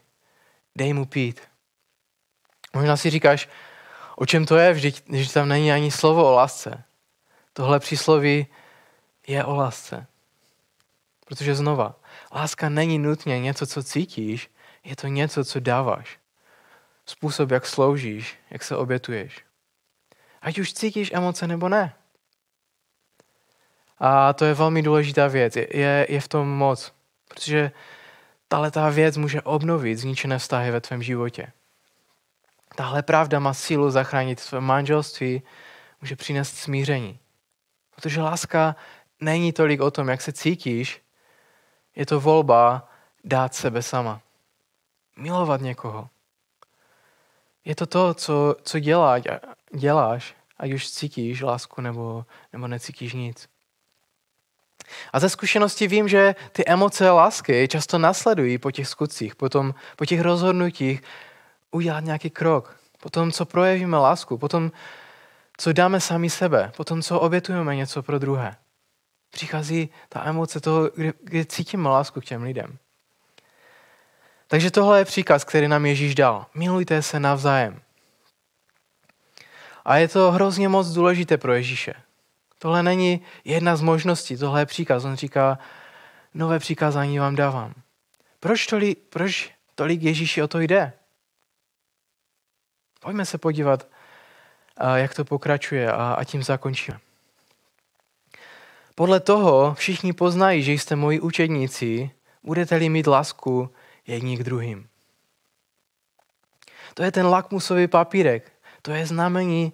dej 0.75 0.93
mu 0.93 1.05
pít. 1.05 1.41
Možná 2.73 2.97
si 2.97 3.09
říkáš, 3.09 3.49
o 4.15 4.25
čem 4.25 4.45
to 4.45 4.57
je, 4.57 4.73
vždyť, 4.73 5.03
když 5.05 5.31
tam 5.31 5.49
není 5.49 5.71
ani 5.71 5.91
slovo 5.91 6.29
o 6.29 6.31
lásce. 6.31 6.83
Tohle 7.53 7.79
přísloví 7.79 8.47
je 9.27 9.45
o 9.45 9.55
lásce. 9.55 10.07
Protože 11.25 11.55
znova, 11.55 11.95
láska 12.35 12.69
není 12.69 12.99
nutně 12.99 13.39
něco, 13.39 13.67
co 13.67 13.83
cítíš, 13.83 14.49
je 14.83 14.95
to 14.95 15.07
něco, 15.07 15.45
co 15.45 15.59
dáváš. 15.59 16.19
Způsob, 17.05 17.51
jak 17.51 17.65
sloužíš, 17.65 18.37
jak 18.49 18.63
se 18.63 18.75
obětuješ. 18.75 19.45
Ať 20.41 20.59
už 20.59 20.73
cítíš 20.73 21.11
emoce 21.13 21.47
nebo 21.47 21.69
ne. 21.69 21.93
A 23.97 24.33
to 24.33 24.45
je 24.45 24.53
velmi 24.53 24.81
důležitá 24.81 25.27
věc. 25.27 25.55
Je, 25.55 26.07
je 26.09 26.21
v 26.21 26.27
tom 26.27 26.49
moc. 26.49 26.93
Protože 27.27 27.71
tahle 28.47 28.71
ta 28.71 28.89
věc 28.89 29.17
může 29.17 29.41
obnovit 29.41 29.97
zničené 29.97 30.39
vztahy 30.39 30.71
ve 30.71 30.81
tvém 30.81 31.03
životě. 31.03 31.47
Tahle 32.75 33.03
pravda 33.03 33.39
má 33.39 33.53
sílu 33.53 33.91
zachránit 33.91 34.39
své 34.39 34.61
manželství, 34.61 35.43
může 36.01 36.15
přinést 36.15 36.57
smíření. 36.57 37.19
Protože 37.95 38.21
láska 38.21 38.75
není 39.21 39.53
tolik 39.53 39.81
o 39.81 39.91
tom, 39.91 40.09
jak 40.09 40.21
se 40.21 40.33
cítíš, 40.33 41.01
je 41.95 42.05
to 42.05 42.19
volba 42.19 42.89
dát 43.23 43.55
sebe 43.55 43.81
sama. 43.81 44.21
Milovat 45.17 45.61
někoho. 45.61 46.09
Je 47.65 47.75
to 47.75 47.85
to, 47.85 48.13
co, 48.13 48.55
co 48.63 48.79
dělá, 48.79 49.15
děláš, 49.75 50.35
ať 50.57 50.71
už 50.71 50.91
cítíš 50.91 51.41
lásku 51.41 51.81
nebo, 51.81 52.25
nebo 52.53 52.67
necítíš 52.67 53.13
nic. 53.13 53.49
A 55.13 55.19
ze 55.19 55.29
zkušenosti 55.29 55.87
vím, 55.87 56.07
že 56.07 56.35
ty 56.51 56.65
emoce 56.65 57.09
lásky 57.09 57.67
často 57.67 57.97
nasledují 57.97 58.57
po 58.57 58.71
těch 58.71 58.87
skutcích, 58.87 59.35
potom 59.35 59.73
po 59.95 60.05
těch 60.05 60.21
rozhodnutích 60.21 61.03
udělat 61.71 62.03
nějaký 62.03 62.29
krok, 62.29 62.75
po 63.01 63.09
tom, 63.09 63.31
co 63.31 63.45
projevíme 63.45 63.97
lásku, 63.97 64.37
po 64.37 64.47
tom, 64.47 64.71
co 65.57 65.73
dáme 65.73 65.99
sami 66.01 66.29
sebe, 66.29 66.71
po 66.77 66.83
tom, 66.83 67.01
co 67.01 67.19
obětujeme 67.19 67.75
něco 67.75 68.03
pro 68.03 68.19
druhé. 68.19 68.55
Přichází 69.31 69.89
ta 70.09 70.23
emoce 70.25 70.59
toho, 70.59 70.89
kde, 70.95 71.13
kde 71.21 71.45
cítíme 71.45 71.89
lásku 71.89 72.21
k 72.21 72.25
těm 72.25 72.43
lidem. 72.43 72.77
Takže 74.47 74.71
tohle 74.71 74.99
je 74.99 75.05
příkaz, 75.05 75.43
který 75.43 75.67
nám 75.67 75.85
Ježíš 75.85 76.15
dal. 76.15 76.45
Milujte 76.53 77.01
se 77.01 77.19
navzájem. 77.19 77.81
A 79.85 79.97
je 79.97 80.07
to 80.07 80.31
hrozně 80.31 80.69
moc 80.69 80.87
důležité 80.87 81.37
pro 81.37 81.53
Ježíše. 81.53 81.93
Tohle 82.65 82.83
není 82.83 83.21
jedna 83.43 83.75
z 83.75 83.81
možností, 83.81 84.37
tohle 84.37 84.61
je 84.61 84.65
příkaz. 84.65 85.03
On 85.03 85.15
říká, 85.15 85.59
nové 86.33 86.59
přikázání 86.59 87.19
vám 87.19 87.35
dávám. 87.35 87.73
Proč 88.39 88.67
tolik, 88.67 88.99
proč 89.09 89.51
tolik 89.75 90.01
Ježíši 90.01 90.41
o 90.41 90.47
to 90.47 90.59
jde? 90.59 90.93
Pojďme 92.99 93.25
se 93.25 93.37
podívat, 93.37 93.87
jak 94.95 95.13
to 95.13 95.25
pokračuje 95.25 95.91
a, 95.91 96.23
tím 96.23 96.43
zakončíme. 96.43 96.99
Podle 98.95 99.19
toho 99.19 99.73
všichni 99.73 100.13
poznají, 100.13 100.63
že 100.63 100.71
jste 100.71 100.95
moji 100.95 101.19
učedníci, 101.19 102.11
budete-li 102.43 102.89
mít 102.89 103.07
lásku 103.07 103.73
jedni 104.07 104.37
k 104.37 104.43
druhým. 104.43 104.89
To 106.93 107.03
je 107.03 107.11
ten 107.11 107.25
lakmusový 107.25 107.87
papírek. 107.87 108.51
To 108.81 108.91
je 108.91 109.05
znamení, 109.05 109.73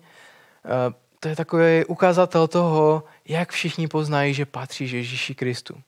to 1.21 1.29
je 1.29 1.35
takový 1.35 1.85
ukazatel 1.85 2.47
toho, 2.47 3.03
jak 3.25 3.51
všichni 3.51 3.87
poznají, 3.87 4.33
že 4.33 4.45
patří 4.45 4.91
Ježíši 4.91 5.35
Kristu. 5.35 5.81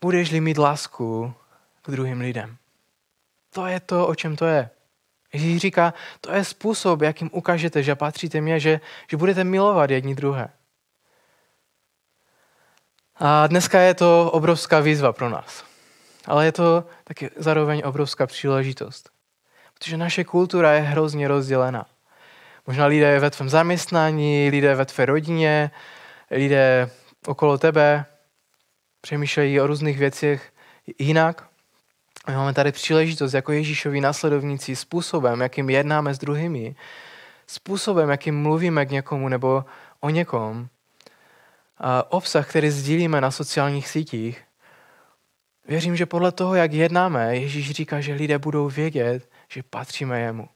Budeš-li 0.00 0.40
mít 0.40 0.58
lásku 0.58 1.34
k 1.82 1.90
druhým 1.90 2.20
lidem. 2.20 2.56
To 3.50 3.66
je 3.66 3.80
to, 3.80 4.06
o 4.06 4.14
čem 4.14 4.36
to 4.36 4.46
je. 4.46 4.70
Ježíš 5.32 5.60
říká, 5.60 5.94
to 6.20 6.32
je 6.32 6.44
způsob, 6.44 7.02
jakým 7.02 7.30
ukážete, 7.32 7.82
že 7.82 7.94
patříte 7.94 8.40
mě, 8.40 8.60
že, 8.60 8.80
že 9.10 9.16
budete 9.16 9.44
milovat 9.44 9.90
jedni 9.90 10.14
druhé. 10.14 10.48
A 13.16 13.46
dneska 13.46 13.80
je 13.80 13.94
to 13.94 14.30
obrovská 14.30 14.80
výzva 14.80 15.12
pro 15.12 15.30
nás. 15.30 15.64
Ale 16.26 16.44
je 16.44 16.52
to 16.52 16.84
taky 17.04 17.30
zároveň 17.36 17.82
obrovská 17.84 18.26
příležitost. 18.26 19.10
Protože 19.74 19.96
naše 19.96 20.24
kultura 20.24 20.72
je 20.72 20.80
hrozně 20.80 21.28
rozdělená. 21.28 21.86
Možná 22.68 22.86
lidé 22.86 23.20
ve 23.20 23.30
tvém 23.30 23.48
zaměstnání, 23.48 24.48
lidé 24.50 24.74
ve 24.74 24.84
tvé 24.84 25.06
rodině, 25.06 25.70
lidé 26.30 26.90
okolo 27.26 27.58
tebe 27.58 28.04
přemýšlejí 29.00 29.60
o 29.60 29.66
různých 29.66 29.98
věcech 29.98 30.52
jinak. 30.98 31.48
My 32.28 32.34
máme 32.34 32.54
tady 32.54 32.72
příležitost 32.72 33.32
jako 33.32 33.52
Ježíšovi 33.52 34.00
následovníci 34.00 34.76
způsobem, 34.76 35.40
jakým 35.40 35.70
jednáme 35.70 36.14
s 36.14 36.18
druhými, 36.18 36.76
způsobem, 37.46 38.10
jakým 38.10 38.42
mluvíme 38.42 38.86
k 38.86 38.90
někomu 38.90 39.28
nebo 39.28 39.64
o 40.00 40.10
někom, 40.10 40.68
a 41.78 42.12
obsah, 42.12 42.50
který 42.50 42.70
sdílíme 42.70 43.20
na 43.20 43.30
sociálních 43.30 43.88
sítích, 43.88 44.42
věřím, 45.68 45.96
že 45.96 46.06
podle 46.06 46.32
toho, 46.32 46.54
jak 46.54 46.72
jednáme, 46.72 47.36
Ježíš 47.36 47.70
říká, 47.70 48.00
že 48.00 48.14
lidé 48.14 48.38
budou 48.38 48.68
vědět, 48.68 49.30
že 49.48 49.62
patříme 49.62 50.20
jemu. 50.20 50.48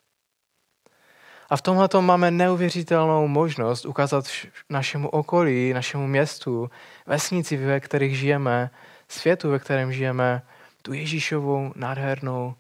A 1.53 1.57
v 1.57 1.63
tomhle 1.63 1.89
máme 2.01 2.31
neuvěřitelnou 2.31 3.29
možnost 3.29 3.87
ukázat 3.87 4.25
našemu 4.71 5.09
okolí, 5.09 5.73
našemu 5.73 6.07
městu, 6.07 6.71
vesnici, 7.07 7.57
ve 7.57 7.81
kterých 7.81 8.19
žijeme, 8.19 8.71
světu, 9.09 9.51
ve 9.51 9.59
kterém 9.59 9.93
žijeme, 9.93 10.43
tu 10.83 10.93
Ježíšovou 10.93 11.73
nádhernou 11.77 12.55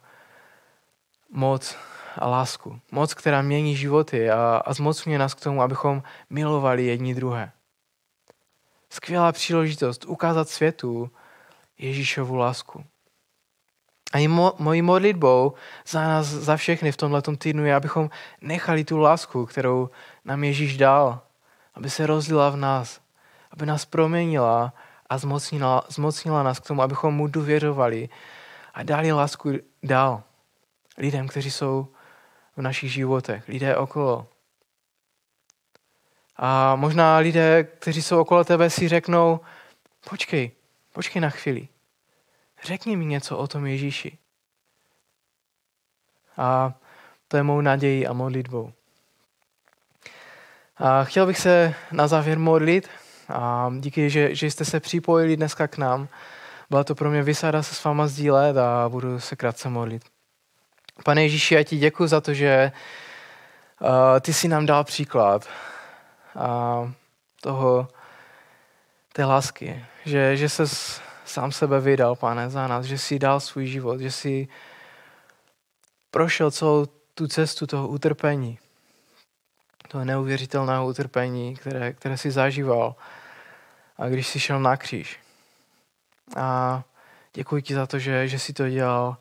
moc 1.30 1.76
a 2.18 2.28
lásku. 2.28 2.80
Moc, 2.90 3.14
která 3.14 3.42
mění 3.42 3.76
životy 3.76 4.30
a, 4.30 4.62
a 4.64 4.72
zmocňuje 4.72 5.18
nás 5.18 5.34
k 5.34 5.40
tomu, 5.40 5.62
abychom 5.62 6.02
milovali 6.30 6.84
jedni 6.84 7.14
druhé. 7.14 7.52
Skvělá 8.90 9.32
příležitost 9.32 10.04
ukázat 10.04 10.48
světu 10.48 11.10
Ježíšovu 11.78 12.36
lásku. 12.36 12.84
A 14.12 14.18
i 14.18 14.28
mo, 14.28 14.52
mojí 14.58 14.82
modlitbou 14.82 15.52
za 15.86 16.00
nás, 16.00 16.26
za 16.26 16.56
všechny 16.56 16.92
v 16.92 16.96
tomto 16.96 17.36
týdnu 17.36 17.64
je, 17.64 17.74
abychom 17.74 18.10
nechali 18.40 18.84
tu 18.84 18.98
lásku, 18.98 19.46
kterou 19.46 19.90
nám 20.24 20.44
Ježíš 20.44 20.76
dal, 20.76 21.20
aby 21.74 21.90
se 21.90 22.06
rozlila 22.06 22.50
v 22.50 22.56
nás, 22.56 23.00
aby 23.50 23.66
nás 23.66 23.84
proměnila 23.84 24.72
a 25.06 25.18
zmocnila, 25.18 25.84
zmocnila 25.88 26.42
nás 26.42 26.60
k 26.60 26.66
tomu, 26.66 26.82
abychom 26.82 27.14
mu 27.14 27.26
důvěřovali 27.26 28.08
a 28.74 28.82
dali 28.82 29.12
lásku 29.12 29.52
dál 29.82 30.22
lidem, 30.98 31.28
kteří 31.28 31.50
jsou 31.50 31.88
v 32.56 32.62
našich 32.62 32.92
životech, 32.92 33.48
lidé 33.48 33.76
okolo. 33.76 34.26
A 36.36 36.76
možná 36.76 37.16
lidé, 37.16 37.64
kteří 37.64 38.02
jsou 38.02 38.20
okolo 38.20 38.44
tebe, 38.44 38.70
si 38.70 38.88
řeknou, 38.88 39.40
počkej, 40.10 40.50
počkej 40.92 41.22
na 41.22 41.30
chvíli. 41.30 41.68
Řekni 42.64 42.96
mi 42.96 43.04
něco 43.04 43.38
o 43.38 43.46
tom 43.46 43.66
Ježíši. 43.66 44.18
A 46.36 46.72
to 47.28 47.36
je 47.36 47.42
mou 47.42 47.60
nadějí 47.60 48.06
a 48.06 48.12
modlitbou. 48.12 48.72
A 50.76 51.04
chtěl 51.04 51.26
bych 51.26 51.38
se 51.38 51.74
na 51.92 52.08
závěr 52.08 52.38
modlit 52.38 52.88
a 53.28 53.70
díky, 53.78 54.10
že, 54.10 54.34
že 54.34 54.46
jste 54.46 54.64
se 54.64 54.80
připojili 54.80 55.36
dneska 55.36 55.68
k 55.68 55.78
nám. 55.78 56.08
Byla 56.70 56.84
to 56.84 56.94
pro 56.94 57.10
mě 57.10 57.22
vysada 57.22 57.62
se 57.62 57.74
s 57.74 57.84
váma 57.84 58.06
sdílet 58.06 58.56
a 58.56 58.88
budu 58.88 59.20
se 59.20 59.36
krátce 59.36 59.68
modlit. 59.68 60.02
Pane 61.04 61.22
Ježíši, 61.22 61.54
já 61.54 61.62
ti 61.62 61.76
děkuji 61.76 62.06
za 62.06 62.20
to, 62.20 62.34
že 62.34 62.72
uh, 63.80 63.88
ty 64.20 64.32
jsi 64.32 64.48
nám 64.48 64.66
dal 64.66 64.84
příklad 64.84 65.48
uh, 66.34 66.90
toho, 67.40 67.88
té 69.12 69.24
lásky. 69.24 69.84
Že, 70.04 70.36
že 70.36 70.48
se 70.48 70.64
sám 71.24 71.52
sebe 71.52 71.80
vydal, 71.80 72.16
pane, 72.16 72.50
za 72.50 72.66
nás. 72.66 72.86
Že 72.86 72.98
jsi 72.98 73.18
dal 73.18 73.40
svůj 73.40 73.66
život. 73.66 74.00
Že 74.00 74.10
jsi 74.10 74.48
prošel 76.10 76.50
celou 76.50 76.86
tu 77.14 77.26
cestu 77.28 77.66
toho 77.66 77.88
utrpení. 77.88 78.58
Toho 79.88 80.04
neuvěřitelného 80.04 80.86
utrpení, 80.86 81.56
které, 81.56 81.92
které 81.92 82.16
jsi 82.16 82.30
zažíval. 82.30 82.94
A 83.96 84.08
když 84.08 84.26
jsi 84.26 84.40
šel 84.40 84.60
na 84.60 84.76
kříž. 84.76 85.20
A 86.36 86.82
děkuji 87.34 87.62
ti 87.62 87.74
za 87.74 87.86
to, 87.86 87.98
že, 87.98 88.28
že 88.28 88.38
jsi 88.38 88.52
to 88.52 88.68
dělal 88.68 89.16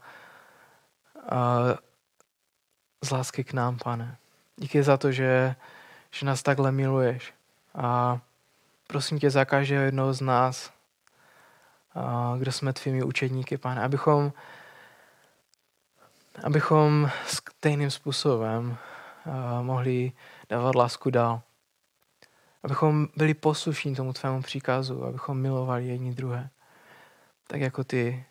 uh, 1.31 1.77
z 3.03 3.11
lásky 3.11 3.43
k 3.43 3.53
nám, 3.53 3.77
pane. 3.83 4.17
Díky 4.57 4.83
za 4.83 4.97
to, 4.97 5.11
že, 5.11 5.55
že 6.11 6.25
nás 6.25 6.43
takhle 6.43 6.71
miluješ. 6.71 7.33
A 7.75 8.19
prosím 8.87 9.19
tě 9.19 9.29
za 9.29 9.45
každého 9.45 9.83
jednoho 9.83 10.13
z 10.13 10.21
nás, 10.21 10.71
kdo 12.37 12.51
jsme 12.51 12.73
tvými 12.73 13.03
učedníky, 13.03 13.57
pane, 13.57 13.83
abychom, 13.83 14.33
abychom 16.43 17.09
stejným 17.25 17.91
způsobem 17.91 18.77
mohli 19.61 20.11
dávat 20.49 20.75
lásku 20.75 21.09
dál. 21.09 21.41
Abychom 22.63 23.07
byli 23.15 23.33
poslušní 23.33 23.95
tomu 23.95 24.13
tvému 24.13 24.41
příkazu, 24.41 25.05
abychom 25.05 25.41
milovali 25.41 25.87
jedni 25.87 26.13
druhé. 26.13 26.49
Tak 27.47 27.61
jako 27.61 27.83
ty 27.83 28.25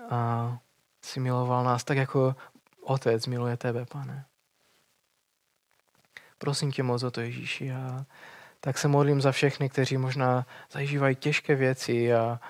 uh, 0.00 0.56
si 1.02 1.20
miloval 1.20 1.64
nás, 1.64 1.84
tak 1.84 1.96
jako 1.96 2.36
Otec 2.80 3.26
miluje 3.26 3.56
tebe, 3.56 3.86
pane. 3.86 4.24
Prosím 6.38 6.72
tě 6.72 6.82
moc 6.82 7.02
o 7.02 7.10
to, 7.10 7.20
Ježíši. 7.20 7.72
A 7.72 8.06
tak 8.60 8.78
se 8.78 8.88
modlím 8.88 9.20
za 9.20 9.32
všechny, 9.32 9.68
kteří 9.68 9.96
možná 9.96 10.46
zažívají 10.70 11.16
těžké 11.16 11.54
věci 11.54 12.14
a, 12.14 12.40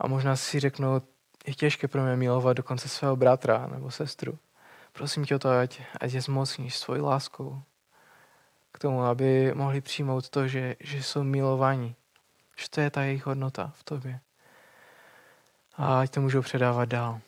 a 0.00 0.08
možná 0.08 0.36
si 0.36 0.60
řeknou, 0.60 1.02
je 1.46 1.54
těžké 1.54 1.88
pro 1.88 2.02
mě 2.02 2.16
milovat 2.16 2.56
dokonce 2.56 2.88
svého 2.88 3.16
bratra 3.16 3.66
nebo 3.66 3.90
sestru. 3.90 4.38
Prosím 4.92 5.24
tě 5.24 5.36
o 5.36 5.38
to, 5.38 5.50
ať, 5.58 5.80
ať 6.00 6.12
je 6.12 6.20
zmocníš 6.20 6.78
svojí 6.78 7.00
láskou 7.00 7.62
k 8.72 8.78
tomu, 8.78 9.02
aby 9.02 9.54
mohli 9.54 9.80
přijmout 9.80 10.28
to, 10.28 10.48
že, 10.48 10.76
že 10.80 11.02
jsou 11.02 11.22
milovaní. 11.22 11.94
Že 12.56 12.70
to 12.70 12.80
je 12.80 12.90
ta 12.90 13.02
jejich 13.02 13.26
hodnota 13.26 13.72
v 13.74 13.84
tobě. 13.84 14.20
A 15.76 16.00
ať 16.00 16.10
to 16.10 16.20
můžou 16.20 16.42
předávat 16.42 16.84
dál. 16.84 17.20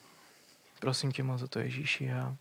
Prosím 0.81 1.13
tě 1.13 1.23
moc 1.23 1.43
o 1.43 1.49
to, 1.49 1.59
Ježíši. 1.59 2.13
A 2.13 2.37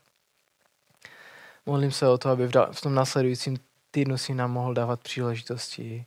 modlím 1.65 1.91
se 1.91 2.07
o 2.07 2.17
to, 2.17 2.29
aby 2.29 2.47
v 2.71 2.81
tom 2.81 2.95
následujícím 2.95 3.57
týdnu 3.91 4.17
si 4.17 4.33
nám 4.33 4.51
mohl 4.51 4.73
dávat 4.73 5.01
příležitosti, 5.01 6.05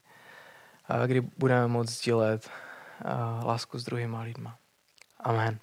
kdy 1.06 1.20
budeme 1.20 1.66
moct 1.68 1.88
sdílet 1.88 2.50
lásku 3.44 3.78
s 3.78 3.84
druhýma 3.84 4.22
lidma. 4.22 4.58
Amen. 5.20 5.58